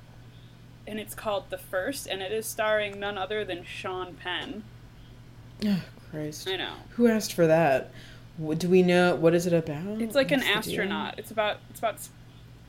and 0.86 0.98
it's 0.98 1.14
called 1.14 1.50
The 1.50 1.58
First, 1.58 2.06
and 2.06 2.22
it 2.22 2.32
is 2.32 2.46
starring 2.46 2.98
none 2.98 3.18
other 3.18 3.44
than 3.44 3.64
Sean 3.64 4.14
Penn. 4.14 4.64
Oh, 5.66 5.82
Christ. 6.10 6.48
I 6.48 6.56
know. 6.56 6.74
Who 6.90 7.08
asked 7.08 7.34
for 7.34 7.46
that? 7.46 7.90
What, 8.38 8.58
do 8.58 8.68
we 8.68 8.82
know? 8.82 9.14
What 9.16 9.34
is 9.34 9.46
it 9.46 9.52
about? 9.52 10.00
It's 10.00 10.14
like 10.14 10.30
an 10.30 10.40
What's 10.40 10.48
deal? 10.48 10.58
astronaut. 10.58 11.18
It's 11.18 11.30
about 11.30 11.58
it's 11.70 11.80
about 11.80 11.96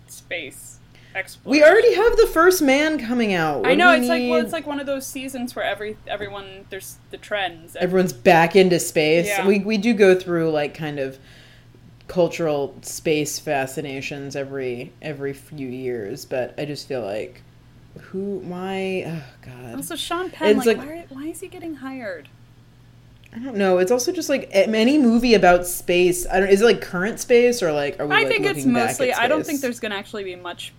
space 0.08 0.79
exploration. 1.15 1.52
We 1.52 1.63
already 1.63 1.95
have 1.95 2.17
the 2.17 2.28
first 2.28 2.62
man 2.62 3.00
coming 3.00 3.34
out. 3.34 3.62
What 3.62 3.72
I 3.72 3.76
know 3.76 3.91
it's 3.93 4.08
like 4.08 4.30
well, 4.30 4.41
it's 4.41 4.54
like 4.54 4.67
one 4.67 4.80
of 4.80 4.86
those 4.86 5.06
seasons 5.06 5.56
where 5.56 5.65
every 5.65 5.98
everyone 6.08 6.65
there's 6.69 6.98
the 7.12 7.17
trends. 7.17 7.76
everyone's 7.76 8.13
back 8.13 8.56
into 8.56 8.80
space. 8.80 9.28
Yeah. 9.28 9.48
We 9.48 9.60
we 9.60 9.78
do 9.78 9.93
go 9.93 10.15
through 10.15 10.52
like 10.52 10.74
kind 10.74 11.00
of 11.00 11.17
cultural 12.08 12.76
space 12.82 13.39
fascinations 13.39 14.36
every 14.36 14.91
every 15.02 15.34
few 15.34 15.67
years, 15.67 16.26
but 16.26 16.54
I 16.58 16.65
just 16.65 16.88
feel 16.88 17.02
like 17.02 17.43
who 18.00 18.39
why 18.39 19.04
oh 19.08 19.24
god. 19.41 19.76
Also, 19.76 19.95
Sean 19.95 20.30
Penn, 20.30 20.58
like, 20.58 20.65
like- 20.65 20.78
why, 20.78 21.06
why 21.10 21.26
is 21.28 21.39
he 21.39 21.48
getting 21.48 21.76
hired? 21.76 22.30
I 23.32 23.38
don't 23.38 23.58
know. 23.58 23.78
It's 23.78 23.91
also 23.91 24.12
just 24.12 24.28
like 24.28 24.50
any 24.52 24.98
movie 24.98 25.36
about 25.36 25.67
space. 25.67 26.26
I 26.26 26.39
don't 26.39 26.50
is 26.50 26.62
it 26.62 26.65
like 26.65 26.82
current 26.82 27.19
space 27.19 27.62
or 27.62 27.72
like 27.72 28.00
are 28.00 28.08
we 28.08 28.15
I 28.15 28.19
like, 28.19 28.28
think 28.28 28.45
it's 28.45 28.65
mostly. 28.65 29.13
I 29.13 29.28
don't 29.28 29.45
think 29.45 29.62
there's 29.62 29.80
going 29.80 29.91
to 29.91 29.98
actually 29.98 30.24
be 30.24 30.36
much 30.36 30.74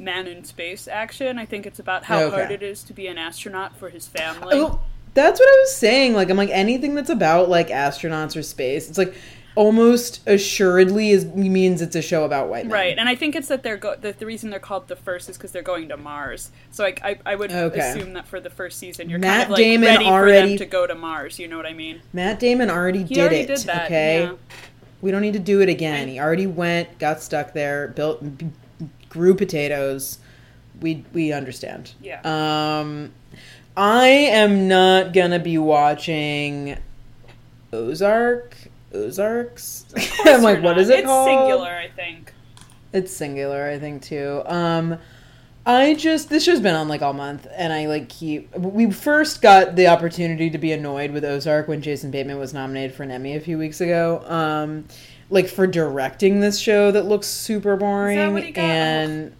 man 0.00 0.26
in 0.26 0.42
space 0.44 0.88
action. 0.88 1.38
I 1.38 1.44
think 1.44 1.66
it's 1.66 1.78
about 1.78 2.04
how 2.04 2.22
Okay. 2.22 2.36
hard 2.36 2.50
it 2.50 2.62
is 2.62 2.82
to 2.84 2.92
be 2.92 3.06
an 3.06 3.18
astronaut 3.18 3.76
for 3.76 3.90
his 3.90 4.06
family. 4.08 4.56
Oh, 4.56 4.80
that's 5.14 5.38
what 5.38 5.48
I 5.48 5.60
was 5.60 5.74
saying. 5.76 6.14
Like 6.14 6.30
I'm 6.30 6.36
like 6.36 6.50
anything 6.50 6.94
that's 6.94 7.10
about 7.10 7.48
like 7.48 7.68
astronauts 7.68 8.36
or 8.36 8.42
space. 8.42 8.88
It's 8.88 8.98
like 8.98 9.14
almost 9.56 10.20
assuredly 10.28 11.10
is 11.10 11.24
means 11.26 11.82
it's 11.82 11.96
a 11.96 12.00
show 12.02 12.24
about 12.24 12.48
white 12.48 12.64
men. 12.66 12.72
Right, 12.72 12.96
and 12.98 13.08
I 13.08 13.16
think 13.16 13.34
it's 13.34 13.48
that 13.48 13.62
they're 13.64 13.76
go- 13.76 13.96
that 13.96 14.18
the 14.20 14.26
reason 14.26 14.48
they're 14.50 14.60
called 14.60 14.86
the 14.88 14.94
first 14.96 15.28
is 15.28 15.36
because 15.36 15.50
they're 15.50 15.60
going 15.62 15.88
to 15.88 15.96
Mars. 15.96 16.50
So 16.70 16.84
like, 16.84 17.00
I 17.04 17.18
I 17.26 17.34
would 17.34 17.52
Okay. 17.52 17.80
assume 17.80 18.12
that 18.14 18.26
for 18.28 18.40
the 18.40 18.48
first 18.50 18.78
season, 18.78 19.10
you're 19.10 19.18
Matt 19.18 19.32
kind 19.32 19.42
of 19.44 19.50
like 19.50 19.58
Damon 19.58 19.88
ready 19.88 20.04
for 20.04 20.10
already- 20.10 20.48
them 20.50 20.58
to 20.58 20.66
go 20.66 20.86
to 20.86 20.94
Mars. 20.94 21.38
You 21.38 21.48
know 21.48 21.56
what 21.56 21.66
I 21.66 21.72
mean? 21.74 22.00
Matt 22.12 22.38
Damon 22.38 22.70
already 22.70 23.02
He 23.02 23.14
did 23.14 23.18
already 23.20 23.36
it. 23.40 23.46
did 23.48 23.58
that. 23.66 23.86
okay. 23.86 24.22
yeah. 24.22 24.32
We 25.02 25.10
don't 25.10 25.22
need 25.22 25.32
to 25.32 25.38
do 25.38 25.60
it 25.62 25.68
again. 25.70 26.08
He 26.08 26.20
already 26.20 26.46
went, 26.46 26.98
got 26.98 27.20
stuck 27.22 27.52
there, 27.54 27.88
built, 27.88 28.22
grew 29.10 29.34
potatoes. 29.34 30.18
We 30.80 31.04
we 31.12 31.32
understand. 31.32 31.92
Yeah. 32.00 32.20
Um, 32.24 33.12
I 33.76 34.06
am 34.08 34.66
not 34.66 35.12
gonna 35.12 35.38
be 35.38 35.58
watching 35.58 36.78
Ozark. 37.72 38.56
Ozarks. 38.92 39.84
I'm 40.24 40.42
like, 40.42 40.62
what 40.62 40.72
not. 40.72 40.78
is 40.78 40.88
it 40.88 41.00
it's 41.00 41.06
called? 41.06 41.28
singular, 41.28 41.70
I 41.70 41.88
think. 41.88 42.32
It's 42.92 43.12
singular, 43.12 43.68
I 43.70 43.78
think 43.78 44.02
too. 44.02 44.42
Um 44.46 44.98
I 45.64 45.94
just 45.94 46.30
this 46.30 46.44
show's 46.44 46.60
been 46.60 46.74
on 46.74 46.88
like 46.88 47.02
all 47.02 47.12
month 47.12 47.46
and 47.54 47.72
I 47.72 47.86
like 47.86 48.08
keep 48.08 48.52
we 48.56 48.90
first 48.90 49.42
got 49.42 49.76
the 49.76 49.86
opportunity 49.86 50.50
to 50.50 50.58
be 50.58 50.72
annoyed 50.72 51.12
with 51.12 51.24
Ozark 51.24 51.68
when 51.68 51.82
Jason 51.82 52.10
Bateman 52.10 52.38
was 52.38 52.52
nominated 52.52 52.96
for 52.96 53.04
an 53.04 53.10
Emmy 53.10 53.36
a 53.36 53.40
few 53.40 53.58
weeks 53.58 53.80
ago. 53.80 54.24
Um 54.26 54.86
like 55.30 55.48
for 55.48 55.66
directing 55.66 56.40
this 56.40 56.58
show 56.58 56.90
that 56.90 57.06
looks 57.06 57.26
super 57.26 57.76
boring 57.76 58.32
what 58.32 58.42
he 58.42 58.50
got? 58.50 58.62
and 58.62 59.32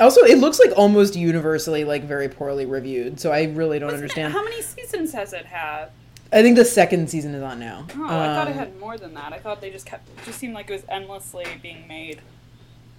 also 0.00 0.22
it 0.22 0.38
looks 0.38 0.58
like 0.58 0.70
almost 0.76 1.14
universally 1.16 1.84
like 1.84 2.04
very 2.04 2.28
poorly 2.28 2.64
reviewed. 2.66 3.20
So 3.20 3.30
I 3.30 3.44
really 3.44 3.78
don't 3.78 3.88
Wasn't 3.92 4.00
it- 4.00 4.04
understand. 4.04 4.32
how 4.32 4.42
many 4.42 4.62
seasons 4.62 5.12
has 5.12 5.32
it 5.32 5.44
had? 5.46 5.88
I 6.32 6.42
think 6.42 6.56
the 6.56 6.64
second 6.64 7.08
season 7.08 7.34
is 7.34 7.42
on 7.42 7.58
now. 7.58 7.86
Oh, 7.96 8.04
I 8.04 8.08
thought 8.26 8.48
it 8.48 8.52
Um, 8.52 8.58
had 8.58 8.78
more 8.80 8.98
than 8.98 9.14
that. 9.14 9.32
I 9.32 9.38
thought 9.38 9.60
they 9.62 9.70
just 9.70 9.86
kept. 9.86 10.08
It 10.08 10.24
just 10.26 10.38
seemed 10.38 10.52
like 10.54 10.68
it 10.68 10.74
was 10.74 10.82
endlessly 10.88 11.46
being 11.62 11.88
made. 11.88 12.20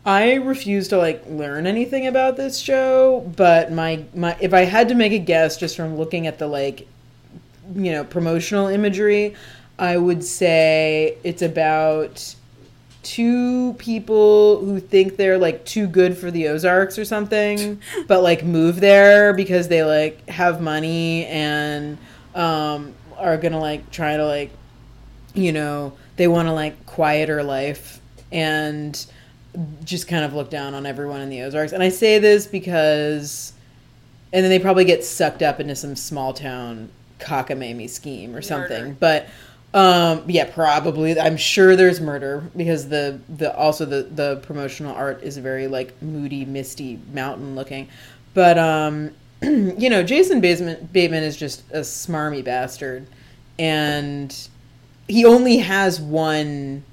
I 0.05 0.35
refuse 0.35 0.87
to 0.87 0.97
like 0.97 1.23
learn 1.27 1.67
anything 1.67 2.07
about 2.07 2.37
this 2.37 2.57
show, 2.57 3.31
but 3.35 3.71
my 3.71 4.03
my 4.15 4.35
if 4.39 4.53
I 4.53 4.61
had 4.61 4.87
to 4.89 4.95
make 4.95 5.11
a 5.11 5.19
guess 5.19 5.57
just 5.57 5.75
from 5.75 5.97
looking 5.97 6.25
at 6.25 6.39
the 6.39 6.47
like 6.47 6.87
you 7.75 7.91
know, 7.91 8.03
promotional 8.03 8.67
imagery, 8.67 9.35
I 9.79 9.97
would 9.97 10.23
say 10.23 11.17
it's 11.23 11.41
about 11.41 12.35
two 13.01 13.73
people 13.79 14.63
who 14.63 14.79
think 14.79 15.15
they're 15.15 15.37
like 15.37 15.65
too 15.65 15.87
good 15.87 16.17
for 16.17 16.29
the 16.29 16.49
Ozarks 16.49 16.99
or 16.99 17.05
something, 17.05 17.81
but 18.07 18.21
like 18.21 18.43
move 18.43 18.81
there 18.81 19.33
because 19.33 19.69
they 19.69 19.83
like 19.83 20.27
have 20.29 20.61
money 20.61 21.25
and 21.25 21.97
um 22.35 22.93
are 23.17 23.37
going 23.37 23.51
to 23.53 23.57
like 23.57 23.89
try 23.91 24.15
to 24.15 24.25
like 24.25 24.51
you 25.33 25.51
know, 25.51 25.93
they 26.17 26.27
want 26.27 26.47
to 26.47 26.53
like 26.53 26.85
quieter 26.85 27.43
life 27.43 28.01
and 28.31 29.05
just 29.83 30.07
kind 30.07 30.23
of 30.23 30.33
look 30.33 30.49
down 30.49 30.73
on 30.73 30.85
everyone 30.85 31.21
in 31.21 31.29
the 31.29 31.41
Ozarks. 31.41 31.71
And 31.71 31.81
I 31.81 31.89
say 31.89 32.19
this 32.19 32.47
because, 32.47 33.53
and 34.33 34.43
then 34.43 34.49
they 34.49 34.59
probably 34.59 34.85
get 34.85 35.03
sucked 35.03 35.41
up 35.41 35.59
into 35.59 35.75
some 35.75 35.95
small 35.95 36.33
town 36.33 36.89
cockamamie 37.19 37.89
scheme 37.89 38.35
or 38.35 38.41
something. 38.41 38.83
Murder. 38.83 38.97
But 38.99 39.27
um, 39.73 40.23
yeah, 40.27 40.49
probably. 40.51 41.19
I'm 41.19 41.37
sure 41.37 41.75
there's 41.75 42.01
murder 42.01 42.43
because 42.55 42.89
the 42.89 43.19
the 43.29 43.55
also 43.55 43.85
the 43.85 44.03
the 44.03 44.37
promotional 44.37 44.95
art 44.95 45.21
is 45.21 45.37
very 45.37 45.67
like 45.67 46.01
moody, 46.01 46.43
misty, 46.45 46.99
mountain 47.13 47.55
looking. 47.55 47.87
But 48.33 48.57
um, 48.57 49.11
you 49.43 49.89
know, 49.89 50.01
Jason 50.01 50.41
Bateman 50.41 50.89
Bateman 50.91 51.23
is 51.23 51.37
just 51.37 51.69
a 51.71 51.81
smarmy 51.81 52.43
bastard, 52.43 53.05
and 53.59 54.35
he 55.07 55.23
only 55.25 55.57
has 55.57 56.01
one. 56.01 56.83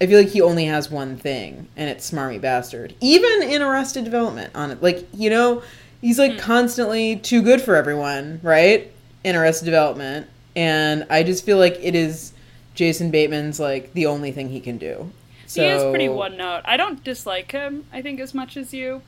I 0.00 0.06
feel 0.06 0.20
like 0.20 0.28
he 0.28 0.40
only 0.40 0.64
has 0.64 0.90
one 0.90 1.16
thing, 1.16 1.68
and 1.76 1.90
it's 1.90 2.10
smarmy 2.10 2.40
bastard. 2.40 2.94
Even 3.00 3.42
in 3.42 3.60
Arrested 3.60 4.04
Development, 4.04 4.50
on 4.54 4.70
it, 4.70 4.82
like 4.82 5.06
you 5.12 5.28
know, 5.28 5.62
he's 6.00 6.18
like 6.18 6.38
constantly 6.38 7.16
too 7.16 7.42
good 7.42 7.60
for 7.60 7.76
everyone, 7.76 8.40
right? 8.42 8.90
In 9.24 9.36
Arrested 9.36 9.66
Development, 9.66 10.26
and 10.58 11.06
I 11.08 11.22
just 11.22 11.44
feel 11.44 11.56
like 11.56 11.78
it 11.80 11.94
is 11.94 12.32
Jason 12.74 13.12
Bateman's 13.12 13.60
like 13.60 13.92
the 13.92 14.06
only 14.06 14.32
thing 14.32 14.48
he 14.48 14.58
can 14.58 14.76
do. 14.76 15.12
So, 15.46 15.62
he 15.62 15.68
is 15.68 15.82
pretty 15.84 16.08
one 16.08 16.36
note. 16.36 16.62
I 16.64 16.76
don't 16.76 17.02
dislike 17.04 17.52
him. 17.52 17.86
I 17.92 18.02
think 18.02 18.18
as 18.18 18.34
much 18.34 18.56
as 18.56 18.74
you, 18.74 19.00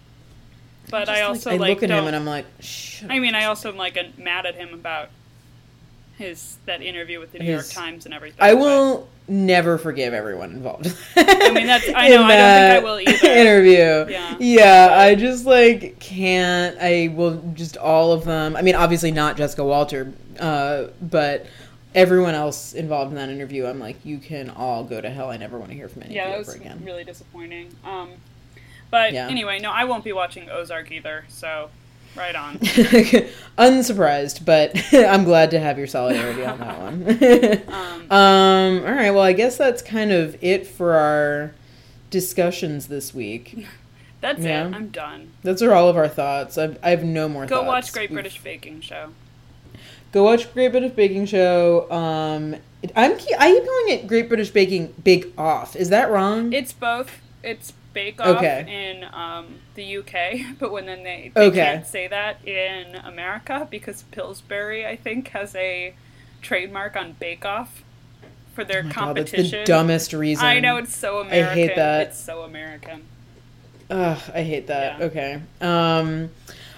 but 0.90 1.06
just, 1.06 1.10
I 1.10 1.22
also 1.22 1.50
I 1.50 1.56
like. 1.56 1.70
look 1.70 1.82
at 1.82 1.90
him 1.90 2.06
and 2.06 2.14
I'm 2.14 2.24
like, 2.24 2.46
I 3.08 3.18
mean, 3.18 3.34
I 3.34 3.44
also 3.46 3.68
am 3.68 3.76
like 3.76 4.16
mad 4.16 4.46
at 4.46 4.54
him 4.54 4.72
about 4.72 5.10
his 6.20 6.59
that 6.66 6.83
interview 6.83 7.18
with 7.18 7.33
the 7.33 7.38
New 7.40 7.50
York 7.50 7.68
Times 7.68 8.04
and 8.04 8.14
everything. 8.14 8.38
I 8.40 8.52
but- 8.54 8.61
will 8.61 9.09
never 9.26 9.78
forgive 9.78 10.12
everyone 10.12 10.50
involved. 10.52 10.87
I 11.16 11.50
mean, 11.52 11.66
that's- 11.66 11.90
I 11.94 12.09
know, 12.11 12.22
I 12.24 12.28
don't 12.28 12.28
think 12.28 12.30
I 12.30 12.78
will 12.80 13.00
either. 13.00 13.26
Interview. 13.40 14.12
Yeah. 14.12 14.37
Yeah, 14.38 14.88
I 14.98 15.14
just 15.14 15.46
like 15.46 15.98
can't. 15.98 16.76
I 16.80 17.12
will 17.16 17.42
just 17.54 17.76
all 17.76 18.12
of 18.12 18.24
them. 18.24 18.56
I 18.56 18.62
mean, 18.62 18.74
obviously 18.74 19.11
not 19.11 19.37
Jessica 19.37 19.64
Walter, 19.64 20.12
uh, 20.38 20.85
but 21.00 21.46
everyone 21.94 22.35
else 22.35 22.72
involved 22.74 23.11
in 23.12 23.16
that 23.16 23.28
interview. 23.30 23.66
I'm 23.66 23.80
like, 23.80 24.04
you 24.04 24.18
can 24.18 24.50
all 24.50 24.85
go 24.85 25.00
to 25.00 25.11
hell. 25.11 25.30
I 25.30 25.37
never 25.37 25.59
want 25.59 25.70
to 25.70 25.76
hear 25.76 25.88
from 25.88 26.02
any 26.04 26.14
Yeah, 26.14 26.26
of 26.26 26.33
you 26.33 26.38
was 26.38 26.48
ever 26.50 26.59
again. 26.59 26.83
really 26.85 27.04
disappointing. 27.04 27.74
Um, 27.85 28.11
but 28.90 29.12
Yeah. 29.12 29.28
anyway, 29.28 29.59
no, 29.61 29.70
I 29.70 29.85
won't 29.85 30.04
be 30.04 30.12
watching 30.12 30.50
Ozark 30.50 30.90
either. 30.92 31.24
So, 31.28 31.70
right 32.16 32.35
on. 32.35 32.59
Unsurprised, 33.59 34.44
but 34.44 34.73
I'm 34.94 35.25
glad 35.25 35.51
to 35.53 35.61
have 35.61 35.79
your 35.79 35.87
solidarity 35.87 36.44
on 36.44 36.59
that 36.59 36.79
one. 36.81 38.09
um, 38.11 38.85
all 38.87 38.92
right, 38.94 39.11
well, 39.11 39.23
I 39.23 39.33
guess 39.33 39.57
that's 39.57 39.83
kind 39.83 40.12
of 40.12 40.37
it 40.42 40.66
for 40.66 40.94
our 40.94 41.53
discussions 42.11 42.88
this 42.88 43.14
week. 43.14 43.66
That's 44.20 44.40
Yeah. 44.40 44.66
it. 44.68 44.75
I'm 44.75 44.88
done. 44.88 45.31
Those 45.42 45.62
are 45.62 45.73
all 45.73 45.88
of 45.88 45.96
our 45.96 46.09
thoughts. 46.09 46.59
I've, 46.59 46.79
I 46.83 46.90
have 46.90 47.05
no 47.05 47.29
more 47.29 47.42
thoughts. 47.42 47.51
Go 47.51 47.57
thoughts. 47.64 47.87
watch 47.88 47.92
Great 47.92 48.12
British 48.12 48.40
Baking 48.42 48.81
Show. 48.81 49.11
Go 50.12 50.25
watch 50.25 50.53
Great 50.53 50.73
British 50.73 50.92
Baking 50.92 51.27
Show. 51.27 51.90
Um, 51.90 52.57
I'm 52.96 53.12
I 53.12 53.14
keep 53.14 53.37
calling 53.38 53.88
it 53.88 54.07
Great 54.07 54.29
British 54.29 54.51
Baking 54.51 54.94
Bake 55.05 55.33
Off. 55.38 55.77
Is 55.77 55.90
that 55.90 56.11
wrong? 56.11 56.53
It's 56.53 56.73
both. 56.73 57.20
It's 57.42 57.73
Bake 57.92 58.20
Off 58.20 58.37
Okay. 58.38 58.64
in 58.68 59.05
um, 59.12 59.46
the 59.74 59.96
UK, 59.98 60.55
but 60.59 60.70
when 60.72 60.87
then 60.87 61.03
they, 61.03 61.33
they 61.35 61.40
Okay. 61.46 61.57
can't 61.61 61.87
say 61.87 62.07
that 62.09 62.44
in 62.46 62.94
America 62.96 63.66
because 63.70 64.03
Pillsbury, 64.11 64.87
I 64.87 64.96
think, 64.96 65.29
has 65.29 65.55
a 65.57 65.94
trademark 66.42 66.96
on 66.96 67.12
Bake 67.18 67.44
Off 67.44 67.83
for 68.55 68.64
their 68.64 68.81
Oh 68.81 68.85
my 68.85 68.92
God, 68.92 69.16
that's 69.16 69.31
competition. 69.33 69.61
the 69.61 69.64
dumbest 69.66 70.12
reason. 70.12 70.44
I 70.44 70.61
know 70.61 70.76
it's 70.76 70.94
so 70.94 71.20
American. 71.20 71.48
I 71.48 71.55
hate 71.55 71.76
that. 71.76 72.09
It's 72.09 72.20
so 72.20 72.42
American. 72.42 73.05
Ugh, 73.90 74.18
I 74.35 74.42
hate 74.42 74.68
that. 74.68 74.98
Yeah. 75.00 75.07
Okay. 75.07 75.35
Um, 75.61 76.31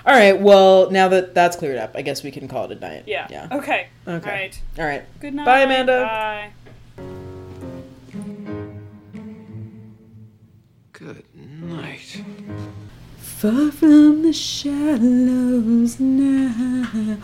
all 0.07 0.15
right. 0.15 0.39
Well, 0.41 0.91
now 0.91 1.09
that 1.09 1.35
that's 1.35 1.57
cleared 1.57 1.77
up, 1.77 1.93
I 1.95 2.01
guess 2.03 2.23
we 2.23 2.31
can 2.31 2.49
call 2.49 2.65
it 2.71 2.77
a 2.79 2.81
night. 2.81 3.05
Yeah. 3.07 3.27
Yeah. 3.31 3.49
Okay. 3.53 3.89
Okay. 4.09 4.31
All 4.31 4.35
right. 4.35 4.63
All 4.79 4.85
right. 4.87 5.03
Good 5.21 5.35
night. 5.35 5.45
Bye, 5.45 5.61
Amanda. 5.61 6.05
Bye. 6.05 6.53
Good 11.05 11.25
night. 11.35 12.23
Far 13.19 13.73
from 13.73 14.23
the 14.23 14.33
shallows 14.33 15.99
now. 15.99 17.17